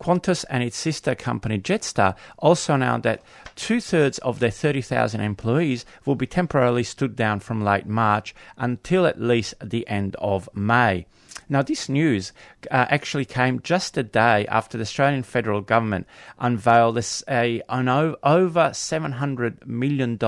Qantas 0.00 0.44
and 0.48 0.62
its 0.62 0.76
sister 0.76 1.14
company 1.14 1.58
Jetstar 1.58 2.14
also 2.38 2.74
announced 2.74 3.02
that 3.02 3.22
two 3.56 3.80
thirds 3.80 4.18
of 4.18 4.38
their 4.38 4.50
30,000 4.50 5.20
employees 5.20 5.84
will 6.04 6.14
be 6.14 6.26
temporarily 6.26 6.84
stood 6.84 7.16
down 7.16 7.40
from 7.40 7.64
late 7.64 7.86
March 7.86 8.34
until 8.56 9.06
at 9.06 9.20
least 9.20 9.54
the 9.62 9.86
end 9.88 10.14
of 10.20 10.48
May. 10.54 11.06
Now, 11.48 11.62
this 11.62 11.88
news 11.88 12.32
uh, 12.70 12.86
actually 12.88 13.24
came 13.24 13.60
just 13.60 13.96
a 13.96 14.02
day 14.02 14.46
after 14.48 14.76
the 14.76 14.82
Australian 14.82 15.22
federal 15.22 15.60
government 15.60 16.06
unveiled 16.38 16.98
a, 17.28 17.62
an 17.68 17.88
over 17.88 18.70
$700 18.70 19.66
million 19.66 20.18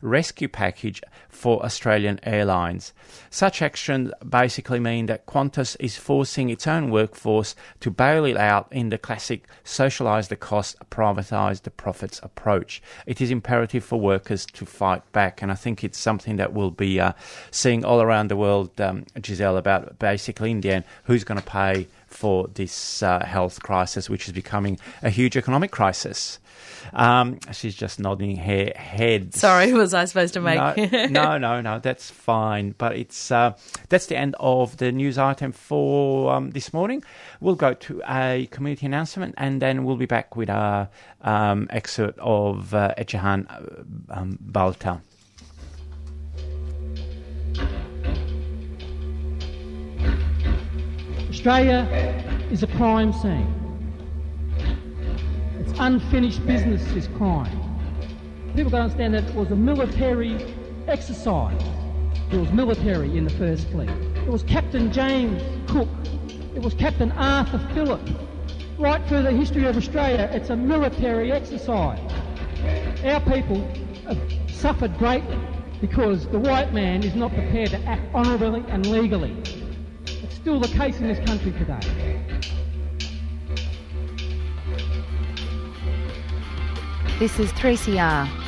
rescue 0.00 0.48
package 0.48 1.02
for 1.28 1.62
Australian 1.64 2.18
airlines. 2.22 2.92
Such 3.30 3.60
actions 3.60 4.10
basically 4.26 4.80
mean 4.80 5.06
that 5.06 5.26
Qantas 5.26 5.76
is 5.78 5.96
forcing 5.96 6.48
its 6.48 6.66
own 6.66 6.90
workforce 6.90 7.54
to 7.80 7.90
bail 7.90 8.24
it 8.24 8.36
out 8.36 8.68
in 8.70 8.88
the 8.88 8.98
classic 8.98 9.46
socialise 9.64 10.28
the 10.28 10.36
cost, 10.36 10.76
privatise 10.90 11.62
the 11.62 11.70
profits 11.70 12.20
approach. 12.22 12.82
It 13.06 13.20
is 13.20 13.30
imperative 13.30 13.84
for 13.84 14.00
workers 14.00 14.46
to 14.46 14.64
fight 14.64 15.02
back, 15.12 15.42
and 15.42 15.52
I 15.52 15.54
think 15.54 15.84
it's 15.84 15.98
something 15.98 16.36
that 16.36 16.52
we'll 16.52 16.70
be 16.70 16.98
uh, 17.00 17.12
seeing 17.50 17.84
all 17.84 18.00
around 18.00 18.28
the 18.28 18.36
world, 18.36 18.80
um, 18.80 19.04
Giselle, 19.22 19.56
about 19.56 19.98
basically 19.98 20.50
in 20.50 20.60
the 20.60 20.72
end 20.72 20.84
who's 21.04 21.24
going 21.24 21.40
to 21.40 21.46
pay 21.46 21.65
for 22.06 22.48
this 22.54 23.02
uh, 23.02 23.24
health 23.24 23.62
crisis, 23.62 24.08
which 24.08 24.26
is 24.26 24.32
becoming 24.32 24.78
a 25.02 25.10
huge 25.10 25.36
economic 25.36 25.70
crisis. 25.70 26.38
Um, 26.92 27.38
she's 27.52 27.74
just 27.74 27.98
nodding 28.00 28.36
her 28.36 28.72
head. 28.74 29.34
Sorry, 29.34 29.72
was 29.72 29.92
I 29.92 30.04
supposed 30.04 30.34
to 30.34 30.40
make? 30.40 30.58
No, 30.58 31.06
no, 31.10 31.38
no, 31.38 31.60
no, 31.60 31.78
that's 31.78 32.10
fine. 32.10 32.74
But 32.78 32.96
it's 32.96 33.30
uh, 33.30 33.54
that's 33.88 34.06
the 34.06 34.16
end 34.16 34.34
of 34.40 34.76
the 34.78 34.92
news 34.92 35.18
item 35.18 35.52
for 35.52 36.32
um, 36.32 36.50
this 36.50 36.72
morning. 36.72 37.02
We'll 37.40 37.54
go 37.54 37.74
to 37.74 38.02
a 38.08 38.48
community 38.50 38.86
announcement, 38.86 39.34
and 39.36 39.60
then 39.60 39.84
we'll 39.84 39.96
be 39.96 40.06
back 40.06 40.36
with 40.36 40.48
our 40.48 40.88
um, 41.22 41.66
excerpt 41.70 42.18
of 42.20 42.72
uh, 42.72 42.94
Ecehan 42.96 43.46
uh, 43.50 44.18
um, 44.18 44.38
Balta. 44.40 45.00
Australia 51.36 51.86
is 52.50 52.62
a 52.62 52.66
crime 52.66 53.12
scene. 53.12 53.54
It's 55.60 55.78
unfinished 55.78 56.44
business 56.46 56.82
is 56.92 57.08
crime. 57.08 57.60
People 58.54 58.70
don't 58.70 58.80
understand 58.80 59.12
that 59.12 59.24
it 59.24 59.34
was 59.34 59.50
a 59.50 59.54
military 59.54 60.42
exercise. 60.88 61.60
It 62.32 62.38
was 62.38 62.50
military 62.52 63.18
in 63.18 63.24
the 63.24 63.34
first 63.34 63.68
fleet. 63.68 63.90
It 63.90 64.28
was 64.28 64.44
Captain 64.44 64.90
James 64.90 65.42
Cook. 65.70 65.90
It 66.54 66.62
was 66.62 66.72
Captain 66.72 67.12
Arthur 67.12 67.58
Phillip. 67.74 68.00
Right 68.78 69.06
through 69.06 69.24
the 69.24 69.32
history 69.32 69.66
of 69.66 69.76
Australia, 69.76 70.30
it's 70.32 70.48
a 70.48 70.56
military 70.56 71.32
exercise. 71.32 72.00
Our 73.04 73.20
people 73.20 73.60
have 74.06 74.18
suffered 74.50 74.96
greatly 74.96 75.38
because 75.82 76.26
the 76.28 76.38
white 76.38 76.72
man 76.72 77.04
is 77.04 77.14
not 77.14 77.34
prepared 77.34 77.70
to 77.70 77.78
act 77.84 78.02
honourably 78.14 78.64
and 78.68 78.86
legally 78.86 79.36
still 80.46 80.60
the 80.60 80.68
case 80.68 80.96
in 81.00 81.08
this 81.08 81.18
country 81.26 81.50
today. 81.50 81.80
This 87.18 87.40
is 87.40 87.50
3CR. 87.54 88.45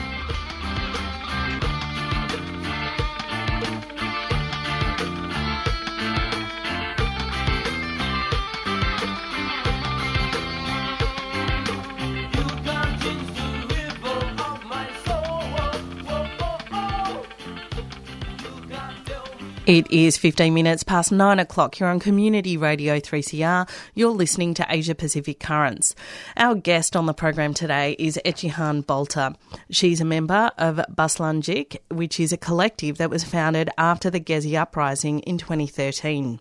It 19.69 19.91
is 19.91 20.17
15 20.17 20.55
minutes 20.55 20.83
past 20.83 21.13
9 21.13 21.39
o'clock. 21.39 21.79
You're 21.79 21.91
on 21.91 22.01
Community 22.01 22.57
Radio 22.57 23.01
3CR. 23.01 23.69
You're 23.95 24.09
listening 24.09 24.55
to 24.55 24.67
Asia 24.67 24.95
Pacific 24.95 25.41
Currents. 25.41 25.95
Our 26.39 26.55
guest 26.55 26.97
on 26.97 27.05
the 27.05 27.13
program 27.13 27.53
today 27.53 27.95
is 27.99 28.19
Ecehan 28.25 28.87
Balta. 28.87 29.35
She's 29.71 30.01
a 30.01 30.07
member 30.07 30.51
of 30.57 30.81
Baslanjik, 30.97 31.77
which 31.91 32.19
is 32.19 32.33
a 32.33 32.39
collective 32.39 32.97
that 32.97 33.11
was 33.11 33.25
founded 33.25 33.69
after 33.77 34.09
the 34.09 34.21
Gezi 34.21 34.59
uprising 34.59 35.21
in 35.21 35.37
2013. 35.37 36.41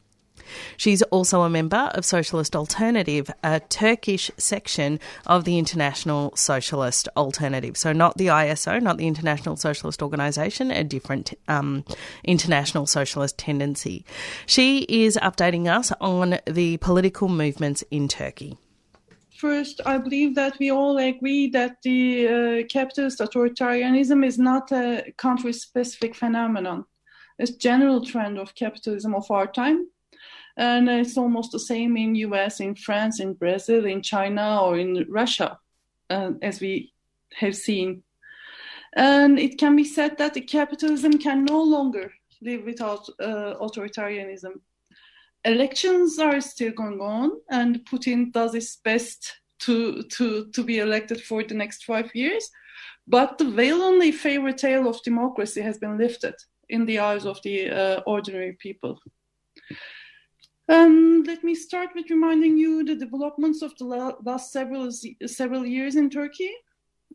She's 0.78 1.02
also 1.04 1.42
a 1.42 1.50
member 1.50 1.92
of 1.94 2.06
Socialist 2.06 2.56
Alternative, 2.56 3.30
a 3.44 3.60
Turkish 3.60 4.32
section 4.38 5.00
of 5.26 5.44
the 5.44 5.58
International 5.58 6.36
Socialist 6.36 7.08
Alternative. 7.16 7.78
So, 7.78 7.94
not 7.94 8.18
the 8.18 8.28
ISO, 8.28 8.82
not 8.82 8.98
the 8.98 9.08
International 9.08 9.56
Socialist 9.56 10.02
Organisation, 10.02 10.72
a 10.72 10.84
different 10.84 11.34
um, 11.48 11.84
international 12.24 12.86
socialist 12.86 13.38
tendency. 13.38 14.06
She 14.46 14.80
is 14.90 15.18
updating 15.22 15.68
us 15.68 15.92
on 16.00 16.40
the 16.46 16.78
political 16.78 17.28
movements 17.28 17.84
in 17.92 18.08
Turkey. 18.08 18.58
first, 19.38 19.82
I 19.86 19.98
believe 19.98 20.36
that 20.36 20.58
we 20.60 20.72
all 20.72 20.98
agree 20.98 21.50
that 21.52 21.78
the 21.84 22.28
uh, 22.28 22.68
capitalist 22.68 23.20
authoritarianism 23.20 24.26
is 24.26 24.38
not 24.40 24.72
a 24.72 25.14
country 25.18 25.54
specific 25.54 26.16
phenomenon. 26.16 26.86
It's 27.40 27.52
general 27.52 28.04
trend 28.04 28.40
of 28.40 28.56
capitalism 28.56 29.14
of 29.14 29.30
our 29.30 29.48
time. 29.48 29.88
And 30.58 30.90
it's 30.90 31.18
almost 31.18 31.52
the 31.52 31.60
same 31.60 31.96
in 31.98 32.16
US, 32.16 32.60
in 32.60 32.76
France, 32.76 33.20
in 33.20 33.34
Brazil, 33.34 33.86
in 33.86 34.02
China, 34.02 34.62
or 34.64 34.78
in 34.78 35.06
Russia, 35.10 35.60
uh, 36.10 36.32
as 36.42 36.60
we 36.60 36.94
have 37.36 37.56
seen. 37.56 38.04
And 38.96 39.38
it 39.38 39.58
can 39.60 39.76
be 39.76 39.84
said 39.84 40.18
that 40.18 40.34
the 40.34 40.42
capitalism 40.42 41.20
can 41.20 41.46
no 41.46 41.62
longer 41.62 42.12
live 42.42 42.64
without 42.66 43.08
uh, 43.20 43.54
authoritarianism 43.62 44.60
elections 45.48 46.20
are 46.20 46.42
still 46.42 46.72
going 46.72 47.00
on, 47.00 47.32
and 47.50 47.86
Putin 47.86 48.32
does 48.32 48.54
his 48.54 48.78
best 48.84 49.38
to 49.60 50.04
to 50.04 50.50
to 50.52 50.64
be 50.64 50.80
elected 50.80 51.22
for 51.22 51.44
the 51.44 51.56
next 51.56 51.86
five 51.86 52.14
years. 52.14 52.50
But 53.08 53.38
the 53.38 53.50
veil 53.50 53.82
on 53.82 54.00
the 54.00 54.12
fairy 54.12 54.54
tale 54.54 54.88
of 54.88 55.02
democracy 55.04 55.62
has 55.62 55.78
been 55.78 55.98
lifted 55.98 56.36
in 56.70 56.86
the 56.86 57.00
eyes 57.00 57.26
of 57.26 57.42
the 57.44 57.70
uh, 57.70 58.02
ordinary 58.06 58.54
people. 58.60 59.00
Um, 60.70 61.24
let 61.26 61.44
me 61.44 61.56
start 61.56 61.90
with 61.96 62.10
reminding 62.10 62.58
you 62.58 62.84
the 62.84 62.96
developments 62.96 63.62
of 63.62 63.78
the 63.78 63.86
last 63.86 64.52
several 64.52 64.92
several 65.26 65.66
years 65.66 65.96
in 65.96 66.10
Turkey. 66.10 66.52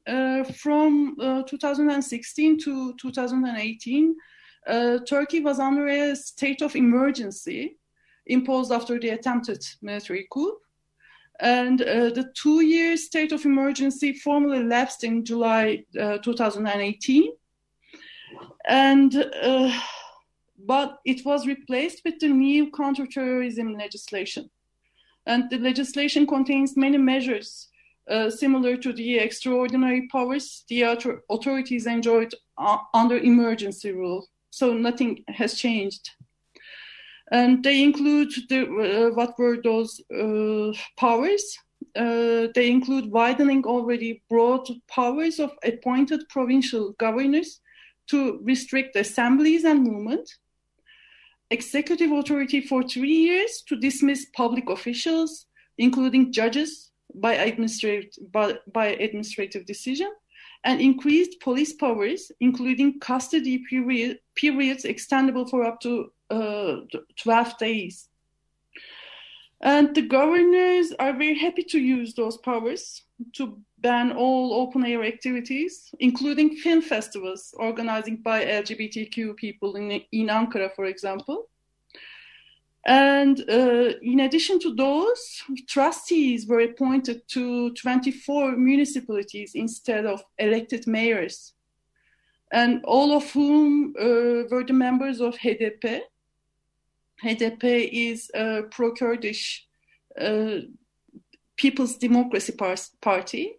Uh, 0.06 0.42
from 0.44 1.16
uh, 1.21 1.42
2016 1.42 2.59
to 2.61 2.94
2018, 2.97 4.16
uh, 4.66 4.99
Turkey 5.06 5.40
was 5.40 5.61
under 5.61 5.87
a 5.87 6.16
state 6.16 6.62
of 6.62 6.75
emergency 6.75 7.76
imposed 8.26 8.73
after 8.73 8.99
the 8.99 9.11
attempted 9.11 9.62
military 9.82 10.26
coup. 10.32 10.56
And 11.40 11.82
uh, 11.82 12.11
the 12.11 12.32
two 12.35 12.64
year 12.64 12.97
state 12.97 13.32
of 13.32 13.44
emergency 13.44 14.12
formally 14.14 14.62
lapsed 14.62 15.04
in 15.04 15.25
July 15.25 15.85
uh, 16.00 16.18
2018. 16.18 17.32
And 18.66 19.14
uh, 19.42 19.80
but 20.66 20.99
it 21.04 21.25
was 21.25 21.47
replaced 21.47 22.02
with 22.04 22.19
the 22.21 22.28
new 22.28 22.71
counterterrorism 22.71 23.75
legislation. 23.75 24.50
And 25.26 25.50
the 25.50 25.59
legislation 25.59 26.26
contains 26.26 26.76
many 26.76 26.99
measures 26.99 27.69
uh, 28.09 28.31
similar 28.31 28.76
to 28.76 28.92
the 28.92 29.19
extraordinary 29.19 30.09
powers 30.09 30.64
the 30.69 30.83
authorities 31.31 31.87
enjoyed 31.87 32.35
uh, 32.59 32.78
under 32.92 33.19
emergency 33.19 33.92
rule. 33.92 34.28
So 34.50 34.73
nothing 34.75 35.25
has 35.28 35.54
changed 35.54 36.11
and 37.33 37.64
they 37.64 37.83
include 37.83 38.31
the, 38.50 38.61
uh, 38.62 39.14
what 39.14 39.38
were 39.38 39.57
those 39.57 40.00
uh, 40.14 40.73
powers. 40.97 41.59
Uh, 41.97 42.49
they 42.54 42.71
include 42.71 43.11
widening 43.11 43.64
already 43.64 44.23
broad 44.28 44.69
powers 44.87 45.40
of 45.40 45.50
appointed 45.64 46.28
provincial 46.28 46.92
governors 46.99 47.61
to 48.09 48.38
restrict 48.42 48.97
assemblies 48.97 49.64
and 49.64 49.83
movement, 49.83 50.28
executive 51.52 52.11
authority 52.11 52.61
for 52.61 52.82
three 52.82 53.18
years 53.28 53.62
to 53.68 53.76
dismiss 53.76 54.26
public 54.35 54.68
officials, 54.71 55.47
including 55.78 56.32
judges, 56.32 56.90
by 57.14 57.35
administrative, 57.35 58.11
by, 58.32 58.54
by 58.73 58.87
administrative 58.87 59.66
decision, 59.66 60.11
and 60.64 60.80
increased 60.80 61.40
police 61.40 61.75
powers, 61.75 62.32
including 62.40 62.99
custody 63.00 63.59
period, 63.68 64.18
periods 64.35 64.85
extendable 64.85 65.49
for 65.49 65.64
up 65.64 65.80
to 65.80 66.11
uh, 66.30 66.76
12 67.23 67.59
days. 67.59 68.09
And 69.61 69.94
the 69.94 70.02
governors 70.02 70.92
are 70.99 71.12
very 71.12 71.38
happy 71.38 71.62
to 71.64 71.78
use 71.78 72.14
those 72.14 72.37
powers 72.38 73.02
to 73.35 73.61
ban 73.83 74.12
all 74.12 74.55
open 74.55 74.85
air 74.87 75.03
activities, 75.03 75.95
including 75.99 76.57
film 76.57 76.81
festivals 76.81 77.55
organizing 77.59 78.17
by 78.17 78.45
LGBTQ 78.45 79.37
people 79.37 79.77
in, 79.77 79.91
in 80.12 80.29
Ankara, 80.29 80.75
for 80.75 80.85
example. 80.85 81.49
And 82.85 83.39
uh, 83.49 83.93
in 84.03 84.21
addition 84.21 84.59
to 84.61 84.75
those, 84.75 85.43
trustees 85.69 86.47
were 86.47 86.61
appointed 86.61 87.29
to 87.29 87.73
24 87.75 88.57
municipalities 88.57 89.53
instead 89.55 90.05
of 90.05 90.25
elected 90.39 90.87
mayors, 90.87 91.53
and 92.53 92.85
all 92.85 93.12
of 93.12 93.31
whom 93.33 93.95
uh, 94.01 94.49
were 94.51 94.65
the 94.67 94.73
members 94.73 95.21
of 95.21 95.37
HDP. 95.37 96.01
HDP 97.23 97.89
is 97.93 98.31
a 98.35 98.62
pro 98.69 98.93
Kurdish 98.93 99.65
uh, 100.21 100.62
People's 101.57 101.97
Democracy 101.97 102.53
Party, 103.01 103.53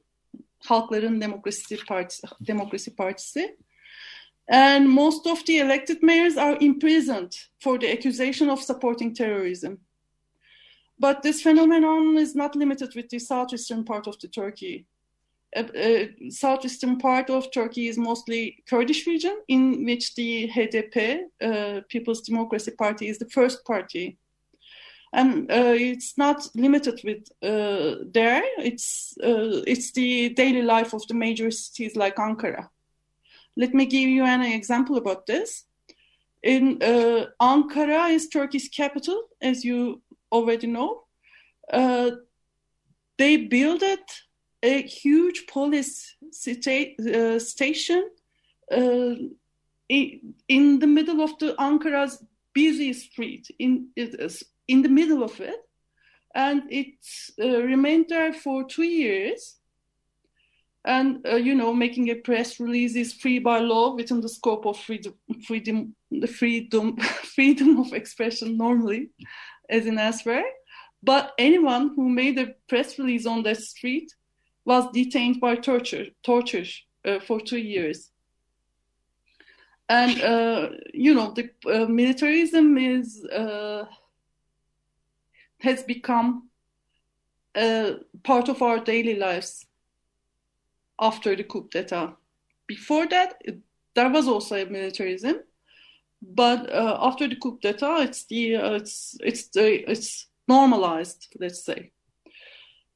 Halkların 0.67 1.20
Demokrasi 1.22 1.77
Partisi, 1.86 2.22
Demokrasi 2.41 2.96
Partisi. 2.96 3.48
And 4.48 4.89
most 4.89 5.25
of 5.27 5.46
the 5.46 5.60
elected 5.60 6.03
mayors 6.03 6.37
are 6.37 6.57
imprisoned 6.59 7.33
for 7.61 7.79
the 7.79 7.92
accusation 7.92 8.50
of 8.50 8.61
supporting 8.61 9.16
terrorism. 9.16 9.79
But 11.00 11.22
this 11.22 11.42
phenomenon 11.42 12.18
is 12.18 12.35
not 12.35 12.55
limited 12.55 12.94
with 12.96 13.09
the 13.09 13.20
southeastern 13.20 13.83
part 13.83 14.07
of 14.07 14.20
the 14.20 14.27
Turkey. 14.27 14.85
Uh, 15.55 15.61
uh, 15.61 16.05
southeastern 16.29 16.98
part 16.98 17.29
of 17.29 17.51
Turkey 17.51 17.87
is 17.87 17.98
mostly 17.98 18.64
Kurdish 18.70 19.05
region, 19.07 19.37
in 19.48 19.85
which 19.85 20.16
the 20.16 20.50
HDP, 20.50 21.20
uh, 21.42 21.81
People's 21.90 22.22
Democracy 22.22 22.72
Party, 22.72 23.07
is 23.07 23.20
the 23.20 23.29
first 23.29 23.64
party. 23.66 24.18
And 25.13 25.51
uh, 25.51 25.75
it's 25.77 26.17
not 26.17 26.49
limited 26.55 26.99
with 27.03 27.29
uh, 27.43 28.03
there. 28.11 28.41
It's 28.57 29.15
uh, 29.23 29.61
it's 29.67 29.91
the 29.91 30.29
daily 30.29 30.63
life 30.63 30.93
of 30.93 31.07
the 31.07 31.13
major 31.13 31.51
cities 31.51 31.95
like 31.95 32.15
Ankara. 32.15 32.69
Let 33.55 33.75
me 33.75 33.85
give 33.85 34.09
you 34.09 34.23
an 34.23 34.41
example 34.41 34.97
about 34.97 35.27
this. 35.27 35.65
In 36.41 36.81
uh, 36.81 37.27
Ankara 37.39 38.09
is 38.09 38.27
Turkey's 38.27 38.67
capital, 38.67 39.29
as 39.39 39.63
you 39.63 40.01
already 40.31 40.65
know. 40.65 41.03
Uh, 41.71 42.11
they 43.19 43.37
built 43.37 43.83
a 44.63 44.81
huge 44.81 45.45
police 45.45 46.15
uh, 46.47 47.37
station 47.39 48.09
in, 49.89 50.79
the 50.79 50.87
middle 50.87 51.21
of 51.21 51.37
the 51.37 51.53
Ankara's 51.59 52.23
busy 52.53 52.93
street, 52.93 53.49
in 53.59 53.89
in 54.67 54.81
the 54.81 54.89
middle 54.89 55.23
of 55.23 55.39
it, 55.39 55.59
and 56.35 56.63
it 56.69 56.95
uh, 57.41 57.61
remained 57.63 58.07
there 58.09 58.33
for 58.33 58.63
two 58.63 58.83
years. 58.83 59.57
And 60.85 61.25
uh, 61.25 61.35
you 61.35 61.55
know 61.55 61.73
making 61.73 62.09
a 62.09 62.15
press 62.15 62.59
release 62.59 62.95
is 62.95 63.13
free 63.13 63.39
by 63.39 63.59
law 63.59 63.95
within 63.95 64.19
the 64.19 64.27
scope 64.27 64.65
of 64.65 64.77
freedom 64.77 65.13
freedom 65.47 65.95
freedom 66.27 66.97
freedom 67.35 67.79
of 67.79 67.93
expression 67.93 68.57
normally 68.57 69.09
as 69.69 69.85
in 69.85 69.97
elsewhere 69.97 70.43
but 71.03 71.33
anyone 71.37 71.93
who 71.95 72.07
made 72.07 72.39
a 72.39 72.53
press 72.69 72.97
release 72.97 73.25
on 73.25 73.43
the 73.43 73.55
street 73.55 74.09
was 74.65 74.89
detained 74.93 75.41
by 75.41 75.55
torture 75.55 76.05
torture 76.23 76.63
uh, 77.05 77.19
for 77.19 77.41
two 77.41 77.57
years. 77.57 78.09
And 79.89 80.21
uh, 80.21 80.69
you 80.93 81.13
know 81.13 81.33
the 81.33 81.49
uh, 81.69 81.87
militarism 81.87 82.77
is 82.77 83.25
uh, 83.25 83.85
has 85.63 85.83
become 85.83 86.49
a 87.55 87.95
part 88.23 88.49
of 88.49 88.61
our 88.61 88.79
daily 88.79 89.15
lives 89.15 89.65
after 90.99 91.35
the 91.35 91.43
coup 91.43 91.67
d'etat. 91.71 92.15
Before 92.67 93.07
that, 93.07 93.35
it, 93.41 93.59
there 93.95 94.09
was 94.09 94.27
also 94.27 94.55
a 94.55 94.65
militarism, 94.65 95.35
but 96.21 96.69
uh, 96.71 96.97
after 97.01 97.27
the 97.27 97.35
coup 97.35 97.59
d'etat, 97.61 98.03
it's 98.03 98.25
the 98.25 98.55
uh, 98.55 98.73
it's 98.73 99.17
it's 99.21 99.49
the 99.49 99.89
it's 99.91 100.27
normalized. 100.47 101.27
Let's 101.39 101.63
say. 101.63 101.91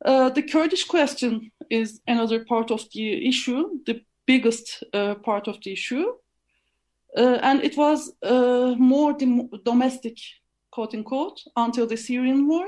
Uh, 0.06 0.30
the 0.30 0.44
Kurdish 0.44 0.86
question 0.86 1.52
is 1.70 2.02
another 2.08 2.46
part 2.46 2.72
of 2.72 2.86
the 2.94 3.28
issue, 3.28 3.80
the 3.86 4.02
biggest 4.28 4.84
uh, 4.94 5.16
part 5.16 5.48
of 5.48 5.58
the 5.64 5.72
issue, 5.72 6.14
uh, 7.18 7.40
and 7.42 7.64
it 7.64 7.76
was 7.76 8.12
more 8.78 9.18
domestic, 9.66 10.18
quote 10.78 10.94
unquote, 10.94 11.40
until 11.56 11.88
the 11.88 11.98
Syrian 11.98 12.48
war, 12.48 12.68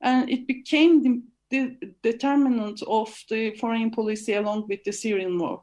and 0.00 0.30
it 0.30 0.46
became 0.46 1.02
the 1.02 1.12
the 1.50 1.62
determinant 2.02 2.82
of 2.86 3.08
the 3.30 3.56
foreign 3.60 3.90
policy 3.90 4.34
along 4.34 4.68
with 4.68 4.84
the 4.84 4.92
Syrian 4.92 5.38
war. 5.38 5.62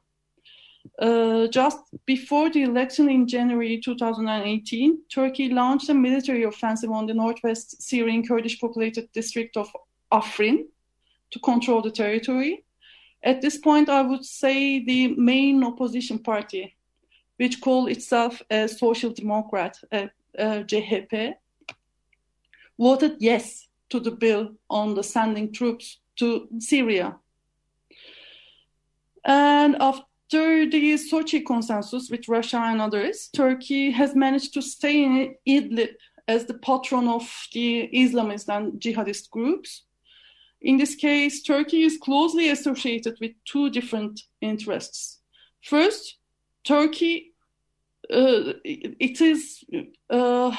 Uh, 1.00 1.48
just 1.48 1.78
before 2.06 2.50
the 2.50 2.64
election 2.64 3.10
in 3.10 3.28
January 3.28 3.80
2018, 3.80 4.98
Turkey 5.14 5.50
launched 5.50 5.90
a 5.90 5.94
military 5.94 6.44
offensive 6.44 6.92
on 6.92 7.06
the 7.06 7.14
northwest 7.14 7.82
Syrian 7.82 8.24
Kurdish 8.28 8.60
populated 8.60 9.08
district 9.14 9.56
of 9.58 9.68
Afrin 10.12 10.66
to 11.32 11.40
control 11.40 11.82
the 11.82 11.92
territory. 11.92 12.66
At 13.24 13.42
this 13.42 13.58
point, 13.58 13.88
I 13.90 14.02
would 14.02 14.26
say 14.26 14.84
the 14.84 15.16
main 15.16 15.64
opposition 15.64 16.20
party, 16.20 16.76
which 17.38 17.62
called 17.62 17.90
itself 17.90 18.42
a 18.50 18.68
social 18.68 19.12
democrat, 19.12 19.78
a, 19.92 20.10
a 20.38 20.64
CHP, 20.64 21.34
voted 22.80 23.18
yes 23.20 23.68
to 23.90 24.00
the 24.00 24.12
bill 24.12 24.52
on 24.70 24.96
the 24.96 25.04
sending 25.04 25.52
troops 25.54 26.00
to 26.18 26.48
Syria. 26.60 27.18
And 29.26 29.76
after 29.80 30.70
the 30.70 30.94
Sochi 30.94 31.46
consensus 31.46 32.10
with 32.10 32.28
Russia 32.28 32.58
and 32.58 32.82
others, 32.82 33.30
Turkey 33.36 33.92
has 33.92 34.16
managed 34.16 34.54
to 34.54 34.62
stay 34.62 35.04
in 35.04 35.36
Idlib 35.48 35.96
as 36.28 36.46
the 36.46 36.56
patron 36.56 37.08
of 37.08 37.30
the 37.54 37.90
Islamist 37.94 38.50
and 38.50 38.80
jihadist 38.80 39.30
groups. 39.30 39.84
In 40.62 40.78
this 40.78 40.96
case, 40.96 41.44
Turkey 41.44 41.84
is 41.84 41.98
closely 41.98 42.50
associated 42.50 43.18
with 43.22 43.32
two 43.46 43.70
different 43.70 44.22
interests. 44.42 45.20
First, 45.62 46.18
Turkey, 46.64 47.34
uh, 48.12 48.54
it, 48.64 49.22
is, 49.22 49.64
uh, 50.10 50.56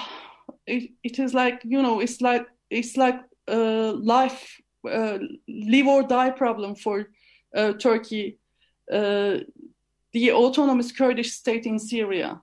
it, 0.66 0.90
it 1.02 1.18
is 1.18 1.34
like 1.34 1.62
you 1.64 1.82
know, 1.82 2.00
it's 2.00 2.20
like 2.20 2.46
it's 2.70 2.96
like 2.96 3.20
a 3.48 3.92
life, 3.92 4.60
uh, 4.88 5.18
live 5.48 5.86
or 5.86 6.02
die 6.02 6.30
problem 6.30 6.74
for 6.74 7.08
uh, 7.54 7.72
Turkey, 7.74 8.38
uh, 8.92 9.38
the 10.12 10.32
autonomous 10.32 10.92
Kurdish 10.92 11.32
state 11.32 11.66
in 11.66 11.78
Syria, 11.78 12.40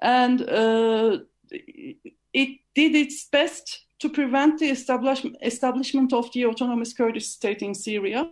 and 0.00 0.42
uh, 0.42 1.18
it 1.50 2.58
did 2.74 2.94
its 2.94 3.26
best 3.26 3.84
to 4.00 4.08
prevent 4.08 4.58
the 4.58 4.66
establishment, 4.66 5.36
establishment 5.42 6.12
of 6.12 6.32
the 6.32 6.46
autonomous 6.46 6.92
Kurdish 6.92 7.28
state 7.28 7.62
in 7.62 7.74
Syria. 7.74 8.30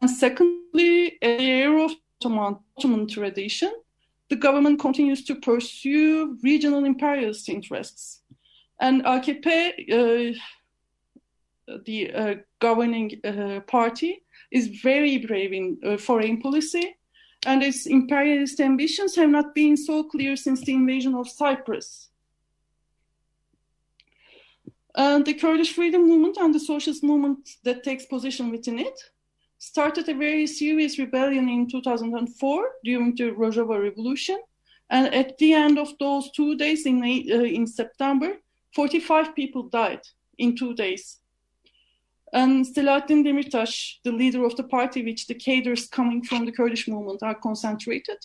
And 0.00 0.10
secondly, 0.10 1.18
a 1.22 1.42
year 1.42 1.78
of 1.78 1.92
Ottoman, 2.20 2.58
Ottoman 2.76 3.06
tradition, 3.06 3.72
the 4.28 4.36
government 4.36 4.78
continues 4.80 5.24
to 5.24 5.34
pursue 5.34 6.38
regional 6.42 6.84
imperialist 6.84 7.48
interests. 7.48 8.22
And 8.80 9.04
AKP, 9.04 9.46
uh, 9.90 10.38
the 11.84 12.12
uh, 12.12 12.34
governing 12.60 13.20
uh, 13.24 13.60
party, 13.66 14.22
is 14.50 14.68
very 14.82 15.18
brave 15.18 15.52
in 15.52 15.78
uh, 15.84 15.96
foreign 15.96 16.40
policy, 16.40 16.96
and 17.46 17.62
its 17.62 17.86
imperialist 17.86 18.60
ambitions 18.60 19.16
have 19.16 19.30
not 19.30 19.54
been 19.54 19.76
so 19.76 20.04
clear 20.04 20.36
since 20.36 20.64
the 20.64 20.74
invasion 20.74 21.14
of 21.14 21.28
Cyprus. 21.28 22.08
And 24.94 25.24
the 25.24 25.34
Kurdish 25.34 25.72
freedom 25.74 26.08
movement 26.08 26.38
and 26.38 26.54
the 26.54 26.60
socialist 26.60 27.04
movement 27.04 27.48
that 27.64 27.84
takes 27.84 28.06
position 28.06 28.50
within 28.50 28.78
it 28.78 28.98
started 29.58 30.08
a 30.08 30.14
very 30.14 30.46
serious 30.46 30.98
rebellion 30.98 31.48
in 31.48 31.68
2004 31.68 32.70
during 32.84 33.14
the 33.14 33.30
Rojava 33.32 33.82
Revolution. 33.82 34.38
And 34.90 35.12
at 35.14 35.36
the 35.38 35.52
end 35.52 35.78
of 35.78 35.92
those 35.98 36.30
two 36.30 36.56
days 36.56 36.86
in, 36.86 37.02
uh, 37.02 37.06
in 37.06 37.66
September, 37.66 38.38
45 38.74 39.34
people 39.34 39.64
died 39.64 40.00
in 40.38 40.56
two 40.56 40.74
days. 40.74 41.18
And 42.32 42.64
Selahattin 42.64 43.24
Demirtas, 43.24 43.96
the 44.04 44.12
leader 44.12 44.44
of 44.44 44.54
the 44.56 44.62
party, 44.62 45.02
which 45.02 45.26
the 45.26 45.34
cadres 45.34 45.88
coming 45.88 46.22
from 46.22 46.44
the 46.44 46.52
Kurdish 46.52 46.86
movement 46.86 47.22
are 47.22 47.34
concentrated, 47.34 48.18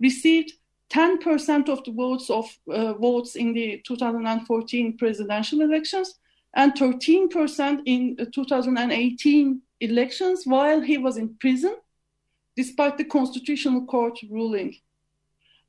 received 0.00 0.52
10% 0.90 1.68
of 1.68 1.84
the 1.84 1.92
votes 1.92 2.28
of 2.28 2.46
uh, 2.70 2.92
votes 2.94 3.36
in 3.36 3.54
the 3.54 3.82
2014 3.86 4.98
presidential 4.98 5.60
elections 5.60 6.18
and 6.54 6.74
13% 6.74 7.80
in 7.86 8.16
2018 8.32 9.62
elections 9.82 10.44
while 10.46 10.80
he 10.80 10.96
was 10.98 11.16
in 11.16 11.34
prison, 11.36 11.76
despite 12.56 12.96
the 12.96 13.04
constitutional 13.04 13.84
court 13.86 14.18
ruling. 14.30 14.74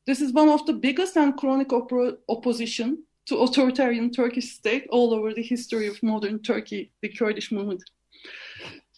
This 0.06 0.22
is 0.22 0.34
one 0.34 0.50
of 0.50 0.66
the 0.66 0.74
biggest 0.74 1.18
and 1.18 1.36
chronic 1.36 1.72
op- 1.72 2.20
opposition 2.30 3.04
to 3.26 3.38
authoritarian 3.38 4.12
Turkish 4.12 4.54
state 4.54 4.86
all 4.90 5.14
over 5.14 5.34
the 5.34 5.42
history 5.42 5.88
of 5.88 6.04
modern 6.04 6.40
Turkey, 6.40 6.92
the 7.02 7.10
Kurdish 7.10 7.52
movement. 7.52 7.84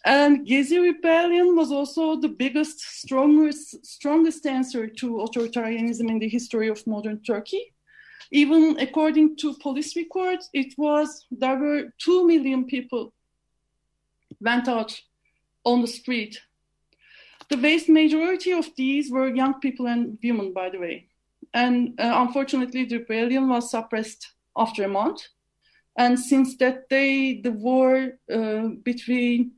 And 0.04 0.46
Gezi 0.46 0.80
rebellion 0.80 1.56
was 1.56 1.72
also 1.72 2.20
the 2.20 2.28
biggest, 2.28 2.80
strongest, 2.80 3.84
strongest 3.84 4.46
answer 4.46 4.86
to 4.86 5.06
authoritarianism 5.24 6.08
in 6.08 6.18
the 6.18 6.28
history 6.28 6.68
of 6.68 6.86
modern 6.86 7.22
Turkey. 7.22 7.72
Even 8.32 8.78
according 8.80 9.36
to 9.38 9.54
police 9.54 9.96
records, 9.96 10.48
it 10.52 10.74
was 10.76 11.26
there 11.30 11.58
were 11.58 11.92
two 11.98 12.26
million 12.26 12.64
people 12.66 13.12
went 14.40 14.68
out 14.68 15.00
on 15.64 15.80
the 15.80 15.86
street. 15.86 16.40
The 17.48 17.56
vast 17.56 17.88
majority 17.88 18.52
of 18.52 18.74
these 18.76 19.10
were 19.10 19.28
young 19.28 19.60
people 19.60 19.86
and 19.86 20.18
women, 20.22 20.52
by 20.52 20.70
the 20.70 20.78
way. 20.78 21.08
And 21.54 21.98
uh, 22.00 22.12
unfortunately, 22.26 22.84
the 22.84 22.98
rebellion 22.98 23.48
was 23.48 23.70
suppressed 23.70 24.32
after 24.56 24.84
a 24.84 24.88
month. 24.88 25.22
And 25.96 26.18
since 26.18 26.56
that 26.58 26.88
day, 26.88 27.40
the 27.40 27.52
war 27.52 28.18
uh, 28.30 28.68
between, 28.82 29.52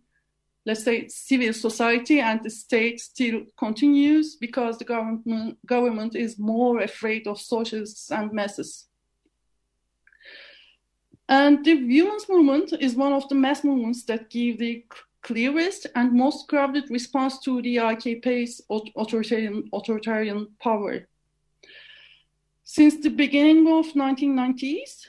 let's 0.65 0.85
say, 0.85 1.09
civil 1.09 1.53
society 1.53 2.21
and 2.21 2.43
the 2.43 2.51
state 2.51 3.01
still 3.01 3.43
continues 3.57 4.37
because 4.37 4.79
the 4.79 4.85
government, 4.85 5.59
government 5.67 6.15
is 6.15 6.39
more 6.39 6.81
afraid 6.81 7.27
of 7.27 7.41
socialists 7.41 8.11
and 8.13 8.33
masses. 8.33 8.88
And 11.29 11.63
the 11.65 11.75
women's 11.75 12.29
movement 12.29 12.73
is 12.81 12.95
one 12.95 13.13
of 13.13 13.29
the 13.29 13.35
mass 13.35 13.63
movements 13.63 14.05
that 14.05 14.31
give 14.31 14.59
the 14.59 14.85
clearest 15.23 15.87
and 15.95 16.13
most 16.13 16.49
crowded 16.49 16.91
response 16.91 17.39
to 17.41 17.61
the 17.61 17.77
AKP's 17.77 18.63
authoritarian, 18.97 19.69
authoritarian 19.73 20.49
power. 20.63 21.07
Since 22.65 22.99
the 23.03 23.11
beginning 23.11 23.67
of 23.69 23.87
1990s, 23.93 25.07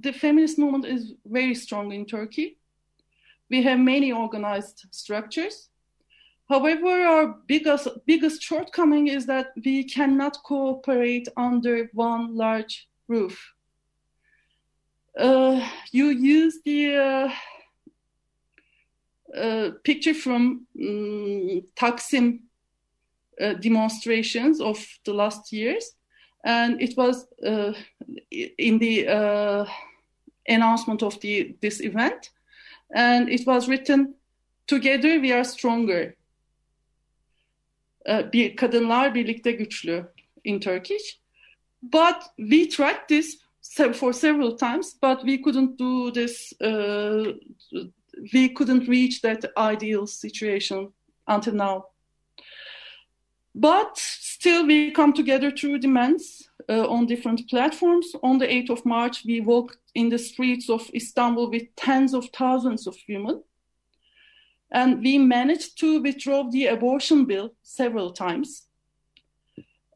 the 0.00 0.12
feminist 0.12 0.58
movement 0.58 0.86
is 0.86 1.14
very 1.24 1.54
strong 1.54 1.92
in 1.92 2.04
Turkey. 2.06 2.58
We 3.48 3.62
have 3.62 3.78
many 3.78 4.12
organized 4.12 4.86
structures. 4.90 5.68
However, 6.48 7.06
our 7.06 7.36
biggest, 7.46 7.88
biggest 8.06 8.42
shortcoming 8.42 9.06
is 9.06 9.26
that 9.26 9.52
we 9.64 9.84
cannot 9.84 10.42
cooperate 10.44 11.28
under 11.36 11.88
one 11.92 12.36
large 12.36 12.88
roof. 13.06 13.54
Uh, 15.20 15.60
you 15.92 16.06
use 16.08 16.60
the 16.64 16.96
uh, 16.96 17.30
uh, 19.36 19.70
picture 19.84 20.14
from 20.14 20.66
um, 20.80 21.62
Taksim 21.76 22.40
uh, 23.38 23.52
demonstrations 23.54 24.62
of 24.62 24.78
the 25.04 25.12
last 25.12 25.52
years. 25.52 25.92
And 26.42 26.80
it 26.80 26.96
was 26.96 27.26
uh, 27.46 27.74
in 28.30 28.78
the 28.78 29.66
announcement 30.48 31.02
of 31.02 31.20
the 31.20 31.54
this 31.60 31.80
event, 31.80 32.30
and 32.94 33.28
it 33.28 33.46
was 33.46 33.68
written, 33.68 34.14
"Together 34.66 35.20
we 35.20 35.32
are 35.32 35.44
stronger." 35.44 36.16
Bir, 38.32 38.56
kadınlar 38.56 39.14
birlikte 39.14 39.52
güçlü 39.52 40.12
in 40.44 40.60
Turkish, 40.60 41.20
but 41.82 42.22
we 42.38 42.68
tried 42.68 43.08
this 43.08 43.38
for 43.94 44.12
several 44.12 44.56
times, 44.56 44.94
but 45.00 45.24
we 45.24 45.38
couldn't 45.38 45.76
do 45.76 46.10
this. 46.10 46.52
Uh, 46.60 47.32
we 48.32 48.48
couldn't 48.50 48.88
reach 48.88 49.22
that 49.22 49.44
ideal 49.56 50.06
situation 50.06 50.92
until 51.26 51.54
now. 51.54 51.86
But 53.54 53.98
still, 53.98 54.66
we 54.66 54.90
come 54.90 55.12
together 55.12 55.50
through 55.50 55.78
demands 55.78 56.48
uh, 56.68 56.88
on 56.88 57.06
different 57.06 57.48
platforms. 57.48 58.14
On 58.22 58.38
the 58.38 58.46
8th 58.46 58.70
of 58.70 58.86
March, 58.86 59.24
we 59.24 59.40
walked 59.40 59.78
in 59.94 60.08
the 60.08 60.18
streets 60.18 60.70
of 60.70 60.88
Istanbul 60.94 61.50
with 61.50 61.74
tens 61.76 62.14
of 62.14 62.28
thousands 62.30 62.86
of 62.86 62.96
women. 63.08 63.42
And 64.70 65.02
we 65.02 65.18
managed 65.18 65.78
to 65.80 66.00
withdraw 66.00 66.48
the 66.48 66.66
abortion 66.66 67.24
bill 67.24 67.54
several 67.62 68.12
times. 68.12 68.68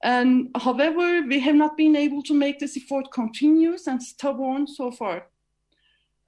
And 0.05 0.51
however, 0.55 1.23
we 1.27 1.41
have 1.41 1.55
not 1.55 1.79
been 1.79 1.97
able 1.97 2.23
to 2.25 2.35
make 2.35 2.59
this 2.59 2.77
effort 2.77 3.11
continuous 3.11 3.87
and 3.87 4.03
stubborn 4.03 4.67
so 4.67 4.91
far. 4.91 5.29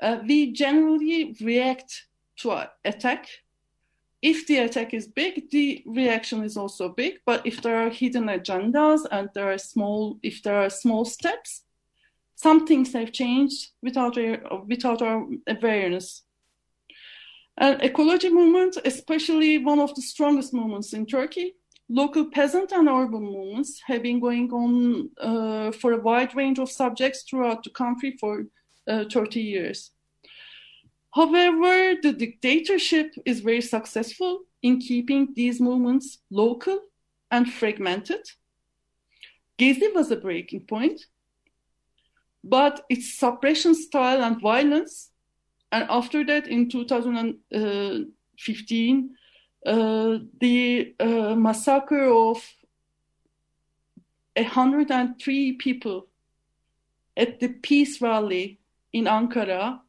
Uh, 0.01 0.19
we 0.27 0.53
generally 0.53 1.37
react 1.41 2.07
to 2.39 2.53
an 2.53 2.69
attack 2.85 3.29
if 4.23 4.47
the 4.47 4.59
attack 4.59 4.95
is 4.95 5.07
big, 5.07 5.51
the 5.51 5.85
reaction 5.87 6.43
is 6.43 6.57
also 6.57 6.89
big. 6.89 7.21
But 7.27 7.47
if 7.47 7.62
there 7.62 7.77
are 7.77 7.91
hidden 7.91 8.25
agendas 8.25 9.07
and 9.11 9.29
there 9.35 9.53
are 9.53 9.59
small, 9.59 10.19
if 10.23 10.43
there 10.43 10.57
are 10.57 10.71
small 10.71 11.05
steps, 11.05 11.62
some 12.35 12.67
things 12.67 12.93
have 12.95 13.12
changed 13.12 13.69
without 13.83 14.19
our, 14.19 14.65
without 14.67 15.03
our 15.03 15.27
awareness. 15.47 16.23
And 17.59 17.83
ecology 17.83 18.31
movement, 18.31 18.79
especially 18.85 19.59
one 19.59 19.81
of 19.81 19.95
the 19.95 20.03
strongest 20.03 20.53
movements 20.53 20.93
in 20.93 21.07
Turkey, 21.07 21.55
local 21.88 22.31
peasant 22.31 22.72
and 22.72 22.88
urban 22.88 23.22
movements 23.22 23.81
have 23.87 24.03
been 24.03 24.20
going 24.20 24.51
on 24.53 25.11
uh, 25.20 25.72
for 25.72 25.92
a 25.92 26.01
wide 26.01 26.35
range 26.35 26.59
of 26.59 26.70
subjects 26.70 27.22
throughout 27.22 27.62
the 27.62 27.70
country 27.70 28.16
for 28.20 28.44
uh, 28.88 29.05
30 29.11 29.40
years. 29.40 29.92
However, 31.14 31.94
the 32.03 32.12
dictatorship 32.12 33.14
is 33.25 33.40
very 33.40 33.62
successful 33.62 34.42
in 34.62 34.81
keeping 34.81 35.29
these 35.35 35.61
movements 35.61 36.18
local 36.31 36.81
and 37.31 37.51
fragmented. 37.51 38.20
Gezi 39.59 39.94
was 39.94 40.11
a 40.11 40.16
breaking 40.16 40.66
point, 40.66 41.01
but 42.44 42.85
its 42.90 43.18
suppression 43.18 43.75
style 43.75 44.22
and 44.22 44.40
violence 44.40 45.11
and 45.72 45.87
after 45.90 46.25
that, 46.25 46.46
in 46.49 46.68
2015, 46.70 47.35
uh, 47.55 49.12
the 49.72 50.94
uh, 51.00 51.35
massacre 51.35 52.05
of 52.05 52.42
103 54.37 55.52
people 55.55 56.07
at 57.16 57.40
the 57.40 57.48
peace 57.48 58.00
rally 58.00 58.61
in 58.92 59.05
Ankara 59.07 59.81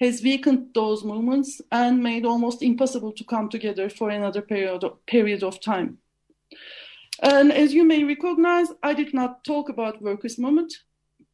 has 0.00 0.22
weakened 0.22 0.74
those 0.74 1.04
movements 1.04 1.60
and 1.72 2.02
made 2.02 2.26
almost 2.26 2.62
impossible 2.62 3.12
to 3.12 3.24
come 3.24 3.48
together 3.48 3.88
for 3.88 4.10
another 4.10 4.42
period 4.42 4.84
of, 4.84 5.04
period 5.06 5.42
of 5.42 5.60
time. 5.60 5.98
And 7.22 7.50
as 7.50 7.72
you 7.72 7.84
may 7.84 8.04
recognize, 8.04 8.68
I 8.82 8.92
did 8.92 9.14
not 9.14 9.42
talk 9.44 9.70
about 9.70 10.02
workers' 10.02 10.38
movement. 10.38 10.74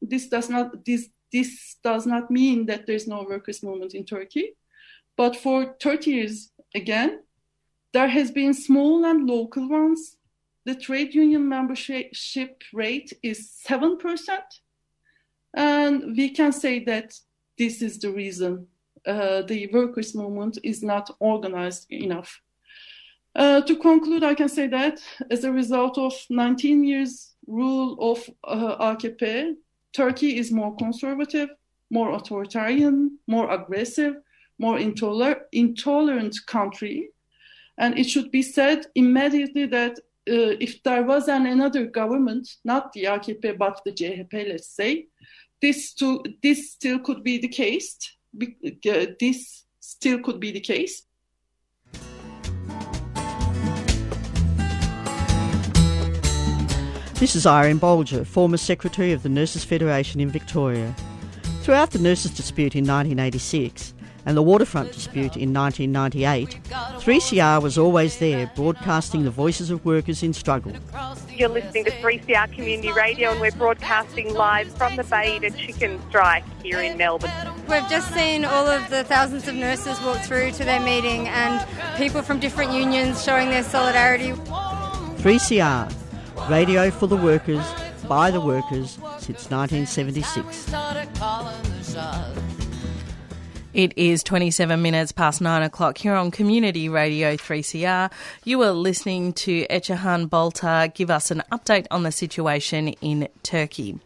This 0.00 0.28
does 0.28 0.48
not 0.48 0.84
this 0.84 1.08
this 1.32 1.76
does 1.82 2.06
not 2.06 2.30
mean 2.30 2.66
that 2.66 2.86
there's 2.86 3.08
no 3.08 3.26
workers' 3.28 3.62
movement 3.62 3.94
in 3.94 4.04
Turkey, 4.04 4.54
but 5.16 5.34
for 5.34 5.74
30 5.80 6.10
years 6.10 6.52
again, 6.74 7.20
there 7.92 8.08
has 8.08 8.30
been 8.30 8.54
small 8.54 9.04
and 9.04 9.28
local 9.28 9.68
ones. 9.68 10.16
The 10.64 10.74
trade 10.74 11.14
union 11.14 11.48
membership 11.48 12.62
rate 12.72 13.12
is 13.22 13.50
seven 13.50 13.98
percent, 13.98 14.60
and 15.54 16.16
we 16.16 16.30
can 16.30 16.52
say 16.52 16.84
that 16.84 17.14
this 17.58 17.82
is 17.82 17.98
the 17.98 18.10
reason 18.10 18.66
uh, 19.06 19.42
the 19.42 19.68
workers' 19.72 20.14
movement 20.14 20.58
is 20.62 20.82
not 20.82 21.10
organized 21.18 21.90
enough. 21.90 22.40
Uh, 23.34 23.62
to 23.62 23.76
conclude, 23.76 24.22
I 24.22 24.34
can 24.34 24.48
say 24.48 24.66
that 24.68 25.00
as 25.30 25.44
a 25.44 25.52
result 25.52 25.98
of 25.98 26.12
19 26.28 26.84
years 26.84 27.34
rule 27.46 27.96
of 28.00 28.28
uh, 28.44 28.94
AKP, 28.94 29.54
Turkey 29.92 30.38
is 30.38 30.52
more 30.52 30.76
conservative, 30.76 31.48
more 31.90 32.12
authoritarian, 32.14 33.18
more 33.26 33.50
aggressive, 33.50 34.16
more 34.58 34.78
intoler- 34.78 35.42
intolerant 35.52 36.36
country. 36.46 37.08
And 37.78 37.98
it 37.98 38.08
should 38.08 38.30
be 38.30 38.42
said 38.42 38.86
immediately 38.94 39.66
that 39.66 39.98
uh, 40.28 40.54
if 40.60 40.82
there 40.82 41.02
was 41.02 41.28
an 41.28 41.46
another 41.46 41.86
government, 41.86 42.48
not 42.64 42.92
the 42.92 43.04
AKP 43.04 43.58
but 43.58 43.80
the 43.84 43.92
CHP, 43.92 44.48
let's 44.48 44.68
say, 44.68 45.06
this 45.60 45.94
to 45.94 46.22
this 46.42 46.72
still 46.72 46.98
could 46.98 47.22
be 47.22 47.38
the 47.38 47.48
case. 47.48 47.96
Uh, 48.40 49.06
this 49.20 49.64
still 49.80 50.20
could 50.20 50.40
be 50.40 50.52
the 50.52 50.60
case. 50.60 51.02
This 57.14 57.36
is 57.36 57.46
Irene 57.46 57.78
Bolger, 57.78 58.26
former 58.26 58.56
Secretary 58.56 59.12
of 59.12 59.22
the 59.22 59.28
Nurses 59.28 59.62
Federation 59.62 60.20
in 60.20 60.28
Victoria. 60.28 60.92
Throughout 61.62 61.92
the 61.92 62.00
nurses 62.00 62.32
dispute 62.32 62.74
in 62.74 62.84
1986 62.84 63.94
and 64.24 64.36
the 64.36 64.42
waterfront 64.42 64.92
dispute 64.92 65.36
in 65.36 65.52
1998, 65.52 66.60
3CR 66.70 67.62
was 67.62 67.76
always 67.76 68.18
there 68.18 68.50
broadcasting 68.54 69.24
the 69.24 69.30
voices 69.30 69.70
of 69.70 69.84
workers 69.84 70.22
in 70.22 70.32
struggle. 70.32 70.72
You're 71.30 71.48
listening 71.48 71.84
to 71.86 71.90
3CR 71.90 72.52
Community 72.52 72.92
Radio 72.92 73.30
and 73.32 73.40
we're 73.40 73.50
broadcasting 73.52 74.32
live 74.34 74.68
from 74.76 74.96
the 74.96 75.04
Bay 75.04 75.38
to 75.40 75.50
Chicken 75.50 76.00
Strike 76.08 76.44
here 76.62 76.80
in 76.80 76.96
Melbourne. 76.96 77.30
We've 77.68 77.88
just 77.88 78.12
seen 78.12 78.44
all 78.44 78.66
of 78.66 78.88
the 78.90 79.04
thousands 79.04 79.48
of 79.48 79.54
nurses 79.54 80.00
walk 80.02 80.18
through 80.18 80.52
to 80.52 80.64
their 80.64 80.80
meeting 80.80 81.28
and 81.28 81.66
people 81.96 82.22
from 82.22 82.38
different 82.38 82.72
unions 82.72 83.24
showing 83.24 83.48
their 83.50 83.64
solidarity. 83.64 84.32
3CR 84.32 85.92
Radio 86.48 86.90
for 86.90 87.06
the 87.06 87.16
workers, 87.16 87.64
by 88.08 88.30
the 88.30 88.40
workers, 88.40 88.98
since 89.18 89.50
1976. 89.50 90.66
It 93.74 93.96
is 93.96 94.22
27 94.22 94.82
minutes 94.82 95.12
past 95.12 95.40
9 95.40 95.62
o'clock 95.62 95.96
here 95.96 96.14
on 96.14 96.30
Community 96.30 96.90
Radio 96.90 97.36
3CR. 97.36 98.12
You 98.44 98.60
are 98.64 98.72
listening 98.72 99.32
to 99.34 99.66
Ecehan 99.68 100.28
Balta 100.28 100.92
give 100.94 101.08
us 101.10 101.30
an 101.30 101.42
update 101.50 101.86
on 101.90 102.02
the 102.02 102.12
situation 102.12 102.88
in 102.88 103.28
Turkey. 103.42 103.98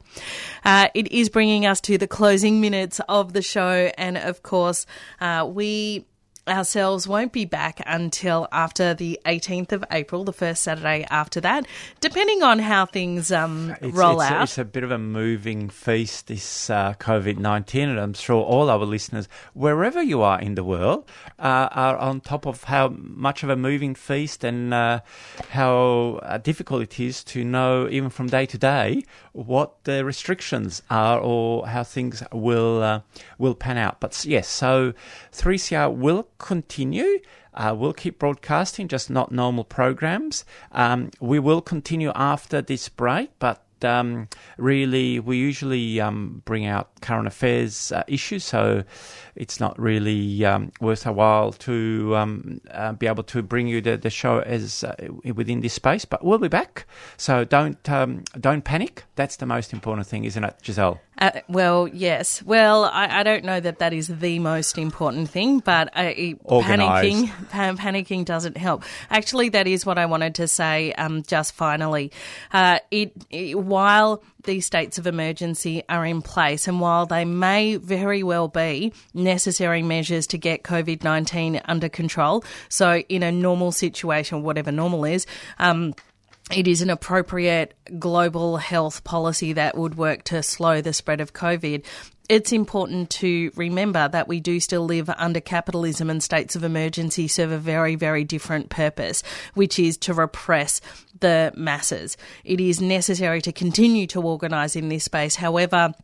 Uh, 0.64 0.86
it 0.94 1.10
is 1.10 1.28
bringing 1.28 1.66
us 1.66 1.80
to 1.80 1.98
the 1.98 2.06
closing 2.06 2.60
minutes 2.60 3.00
of 3.08 3.32
the 3.32 3.42
show, 3.42 3.90
and 3.98 4.16
of 4.16 4.44
course, 4.44 4.86
uh, 5.20 5.44
we 5.52 6.06
ourselves 6.48 7.08
won't 7.08 7.32
be 7.32 7.44
back 7.44 7.80
until 7.86 8.48
after 8.52 8.94
the 8.94 9.18
18th 9.26 9.72
of 9.72 9.84
April, 9.90 10.24
the 10.24 10.32
first 10.32 10.62
Saturday 10.62 11.06
after 11.10 11.40
that, 11.40 11.66
depending 12.00 12.42
on 12.42 12.58
how 12.58 12.86
things 12.86 13.32
um, 13.32 13.74
it's, 13.80 13.96
roll 13.96 14.20
it's, 14.20 14.30
out. 14.30 14.42
It's 14.44 14.58
a 14.58 14.64
bit 14.64 14.84
of 14.84 14.90
a 14.90 14.98
moving 14.98 15.68
feast, 15.68 16.28
this 16.28 16.70
uh, 16.70 16.94
COVID 16.94 17.38
19, 17.38 17.88
and 17.88 17.98
I'm 17.98 18.14
sure 18.14 18.42
all 18.42 18.70
our 18.70 18.78
listeners, 18.78 19.28
wherever 19.54 20.02
you 20.02 20.22
are 20.22 20.40
in 20.40 20.54
the 20.54 20.64
world, 20.64 21.08
uh, 21.38 21.68
are 21.72 21.96
on 21.96 22.20
top 22.20 22.46
of 22.46 22.64
how 22.64 22.88
much 22.88 23.42
of 23.42 23.50
a 23.50 23.56
moving 23.56 23.94
feast 23.94 24.44
and 24.44 24.72
uh, 24.72 25.00
how 25.50 26.20
uh, 26.22 26.38
difficult 26.38 26.82
it 26.82 27.00
is 27.00 27.24
to 27.24 27.44
know, 27.44 27.88
even 27.88 28.10
from 28.10 28.28
day 28.28 28.46
to 28.46 28.58
day, 28.58 29.02
what 29.32 29.84
the 29.84 30.04
restrictions 30.04 30.82
are 30.90 31.18
or 31.18 31.66
how 31.66 31.82
things 31.82 32.22
will, 32.32 32.82
uh, 32.82 33.00
will 33.38 33.54
pan 33.54 33.76
out. 33.76 34.00
But 34.00 34.24
yes, 34.24 34.48
so 34.48 34.92
3CR 35.32 35.94
will 35.94 36.28
continue. 36.38 37.20
Uh, 37.54 37.74
we'll 37.76 37.94
keep 37.94 38.18
broadcasting, 38.18 38.88
just 38.88 39.08
not 39.10 39.32
normal 39.32 39.64
programs. 39.64 40.44
Um, 40.72 41.10
we 41.20 41.38
will 41.38 41.62
continue 41.62 42.12
after 42.14 42.60
this 42.60 42.88
break, 42.88 43.30
but 43.38 43.62
um, 43.82 44.28
really, 44.56 45.20
we 45.20 45.36
usually 45.36 46.00
um, 46.00 46.42
bring 46.44 46.66
out 46.66 47.00
current 47.00 47.26
affairs 47.26 47.92
uh, 47.92 48.04
issues, 48.06 48.44
so 48.44 48.84
it's 49.34 49.60
not 49.60 49.78
really 49.78 50.44
um, 50.44 50.72
worth 50.80 51.06
a 51.06 51.12
while 51.12 51.52
to 51.52 52.14
um, 52.16 52.60
uh, 52.70 52.92
be 52.92 53.06
able 53.06 53.22
to 53.24 53.42
bring 53.42 53.66
you 53.66 53.80
the, 53.80 53.96
the 53.96 54.10
show 54.10 54.40
as 54.40 54.84
uh, 54.84 54.94
within 55.34 55.60
this 55.60 55.74
space. 55.74 56.04
But 56.04 56.24
we'll 56.24 56.38
be 56.38 56.48
back, 56.48 56.86
so 57.16 57.44
don't 57.44 57.88
um, 57.88 58.24
don't 58.38 58.64
panic. 58.64 59.04
That's 59.14 59.36
the 59.36 59.46
most 59.46 59.72
important 59.72 60.06
thing, 60.06 60.24
isn't 60.24 60.42
it, 60.42 60.56
Giselle? 60.64 61.00
Uh, 61.18 61.30
well, 61.48 61.88
yes. 61.88 62.42
Well, 62.42 62.84
I, 62.84 63.20
I, 63.20 63.22
don't 63.22 63.44
know 63.44 63.58
that 63.58 63.78
that 63.78 63.94
is 63.94 64.08
the 64.08 64.38
most 64.38 64.76
important 64.76 65.30
thing, 65.30 65.60
but 65.60 65.88
uh, 65.96 66.12
panicking 66.12 67.48
pan- 67.50 67.78
panicking 67.78 68.26
doesn't 68.26 68.58
help. 68.58 68.84
Actually, 69.08 69.48
that 69.50 69.66
is 69.66 69.86
what 69.86 69.96
I 69.96 70.04
wanted 70.04 70.34
to 70.36 70.48
say. 70.48 70.92
Um, 70.92 71.22
just 71.22 71.54
finally, 71.54 72.12
uh, 72.52 72.80
it, 72.90 73.12
it 73.30 73.58
while 73.58 74.22
these 74.44 74.66
states 74.66 74.98
of 74.98 75.06
emergency 75.06 75.82
are 75.88 76.04
in 76.04 76.20
place, 76.20 76.68
and 76.68 76.80
while 76.80 77.06
they 77.06 77.24
may 77.24 77.76
very 77.76 78.22
well 78.22 78.48
be 78.48 78.92
necessary 79.14 79.82
measures 79.82 80.26
to 80.28 80.38
get 80.38 80.64
COVID 80.64 81.02
nineteen 81.02 81.62
under 81.64 81.88
control, 81.88 82.44
so 82.68 82.98
in 82.98 83.22
a 83.22 83.32
normal 83.32 83.72
situation, 83.72 84.42
whatever 84.42 84.70
normal 84.70 85.06
is. 85.06 85.26
Um, 85.58 85.94
it 86.50 86.68
is 86.68 86.80
an 86.80 86.90
appropriate 86.90 87.74
global 87.98 88.56
health 88.56 89.02
policy 89.02 89.54
that 89.54 89.76
would 89.76 89.96
work 89.96 90.22
to 90.24 90.42
slow 90.42 90.80
the 90.80 90.92
spread 90.92 91.20
of 91.20 91.32
COVID. 91.32 91.84
It's 92.28 92.52
important 92.52 93.10
to 93.10 93.50
remember 93.56 94.08
that 94.08 94.28
we 94.28 94.40
do 94.40 94.60
still 94.60 94.84
live 94.84 95.10
under 95.10 95.40
capitalism 95.40 96.08
and 96.08 96.22
states 96.22 96.56
of 96.56 96.64
emergency 96.64 97.28
serve 97.28 97.52
a 97.52 97.58
very, 97.58 97.94
very 97.96 98.24
different 98.24 98.68
purpose, 98.68 99.22
which 99.54 99.78
is 99.78 99.96
to 99.98 100.14
repress 100.14 100.80
the 101.18 101.52
masses. 101.56 102.16
It 102.44 102.60
is 102.60 102.80
necessary 102.80 103.42
to 103.42 103.52
continue 103.52 104.06
to 104.08 104.22
organise 104.22 104.76
in 104.76 104.88
this 104.88 105.04
space. 105.04 105.36
However, 105.36 105.94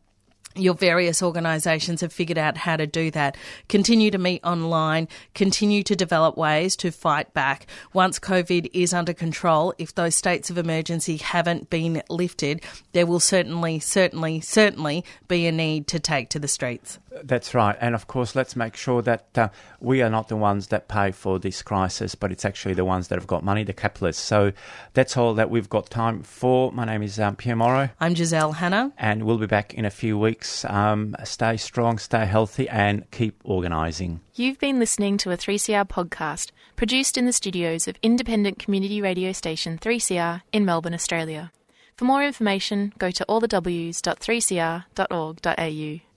your 0.54 0.74
various 0.74 1.22
organisations 1.22 2.00
have 2.00 2.12
figured 2.12 2.38
out 2.38 2.56
how 2.56 2.76
to 2.76 2.86
do 2.86 3.10
that. 3.12 3.36
Continue 3.68 4.10
to 4.10 4.18
meet 4.18 4.42
online, 4.44 5.08
continue 5.34 5.82
to 5.82 5.96
develop 5.96 6.36
ways 6.36 6.76
to 6.76 6.90
fight 6.90 7.32
back. 7.34 7.66
Once 7.92 8.18
COVID 8.18 8.70
is 8.72 8.92
under 8.92 9.12
control, 9.12 9.74
if 9.78 9.94
those 9.94 10.14
states 10.14 10.50
of 10.50 10.58
emergency 10.58 11.16
haven't 11.16 11.70
been 11.70 12.02
lifted, 12.08 12.62
there 12.92 13.06
will 13.06 13.20
certainly, 13.20 13.78
certainly, 13.78 14.40
certainly 14.40 15.04
be 15.28 15.46
a 15.46 15.52
need 15.52 15.86
to 15.88 15.98
take 15.98 16.28
to 16.30 16.38
the 16.38 16.48
streets. 16.48 16.98
That's 17.22 17.54
right. 17.54 17.76
And 17.80 17.94
of 17.94 18.06
course, 18.06 18.34
let's 18.34 18.56
make 18.56 18.76
sure 18.76 19.02
that 19.02 19.26
uh, 19.36 19.48
we 19.80 20.00
are 20.02 20.10
not 20.10 20.28
the 20.28 20.36
ones 20.36 20.68
that 20.68 20.88
pay 20.88 21.12
for 21.12 21.38
this 21.38 21.62
crisis, 21.62 22.14
but 22.14 22.32
it's 22.32 22.44
actually 22.44 22.74
the 22.74 22.84
ones 22.84 23.08
that 23.08 23.18
have 23.18 23.26
got 23.26 23.42
money, 23.44 23.64
the 23.64 23.72
capitalists. 23.72 24.22
So 24.22 24.52
that's 24.94 25.16
all 25.16 25.34
that 25.34 25.50
we've 25.50 25.68
got 25.68 25.90
time 25.90 26.22
for. 26.22 26.70
My 26.72 26.84
name 26.84 27.02
is 27.02 27.18
um, 27.20 27.36
Pierre 27.36 27.56
Morrow. 27.56 27.90
I'm 28.00 28.14
Giselle 28.14 28.52
Hanna. 28.52 28.92
And 28.98 29.24
we'll 29.24 29.38
be 29.38 29.46
back 29.46 29.74
in 29.74 29.84
a 29.84 29.90
few 29.90 30.18
weeks. 30.18 30.64
Um, 30.64 31.14
stay 31.24 31.56
strong, 31.56 31.98
stay 31.98 32.26
healthy, 32.26 32.68
and 32.68 33.10
keep 33.10 33.40
organising. 33.44 34.20
You've 34.34 34.58
been 34.58 34.78
listening 34.78 35.18
to 35.18 35.30
a 35.30 35.36
3CR 35.36 35.86
podcast 35.88 36.52
produced 36.76 37.18
in 37.18 37.26
the 37.26 37.32
studios 37.32 37.86
of 37.86 37.96
independent 38.02 38.58
community 38.58 39.02
radio 39.02 39.32
station 39.32 39.78
3CR 39.78 40.42
in 40.52 40.64
Melbourne, 40.64 40.94
Australia. 40.94 41.52
For 41.96 42.06
more 42.06 42.24
information, 42.24 42.94
go 42.98 43.10
to 43.10 43.26
allthews.3cr.org.au. 43.28 46.11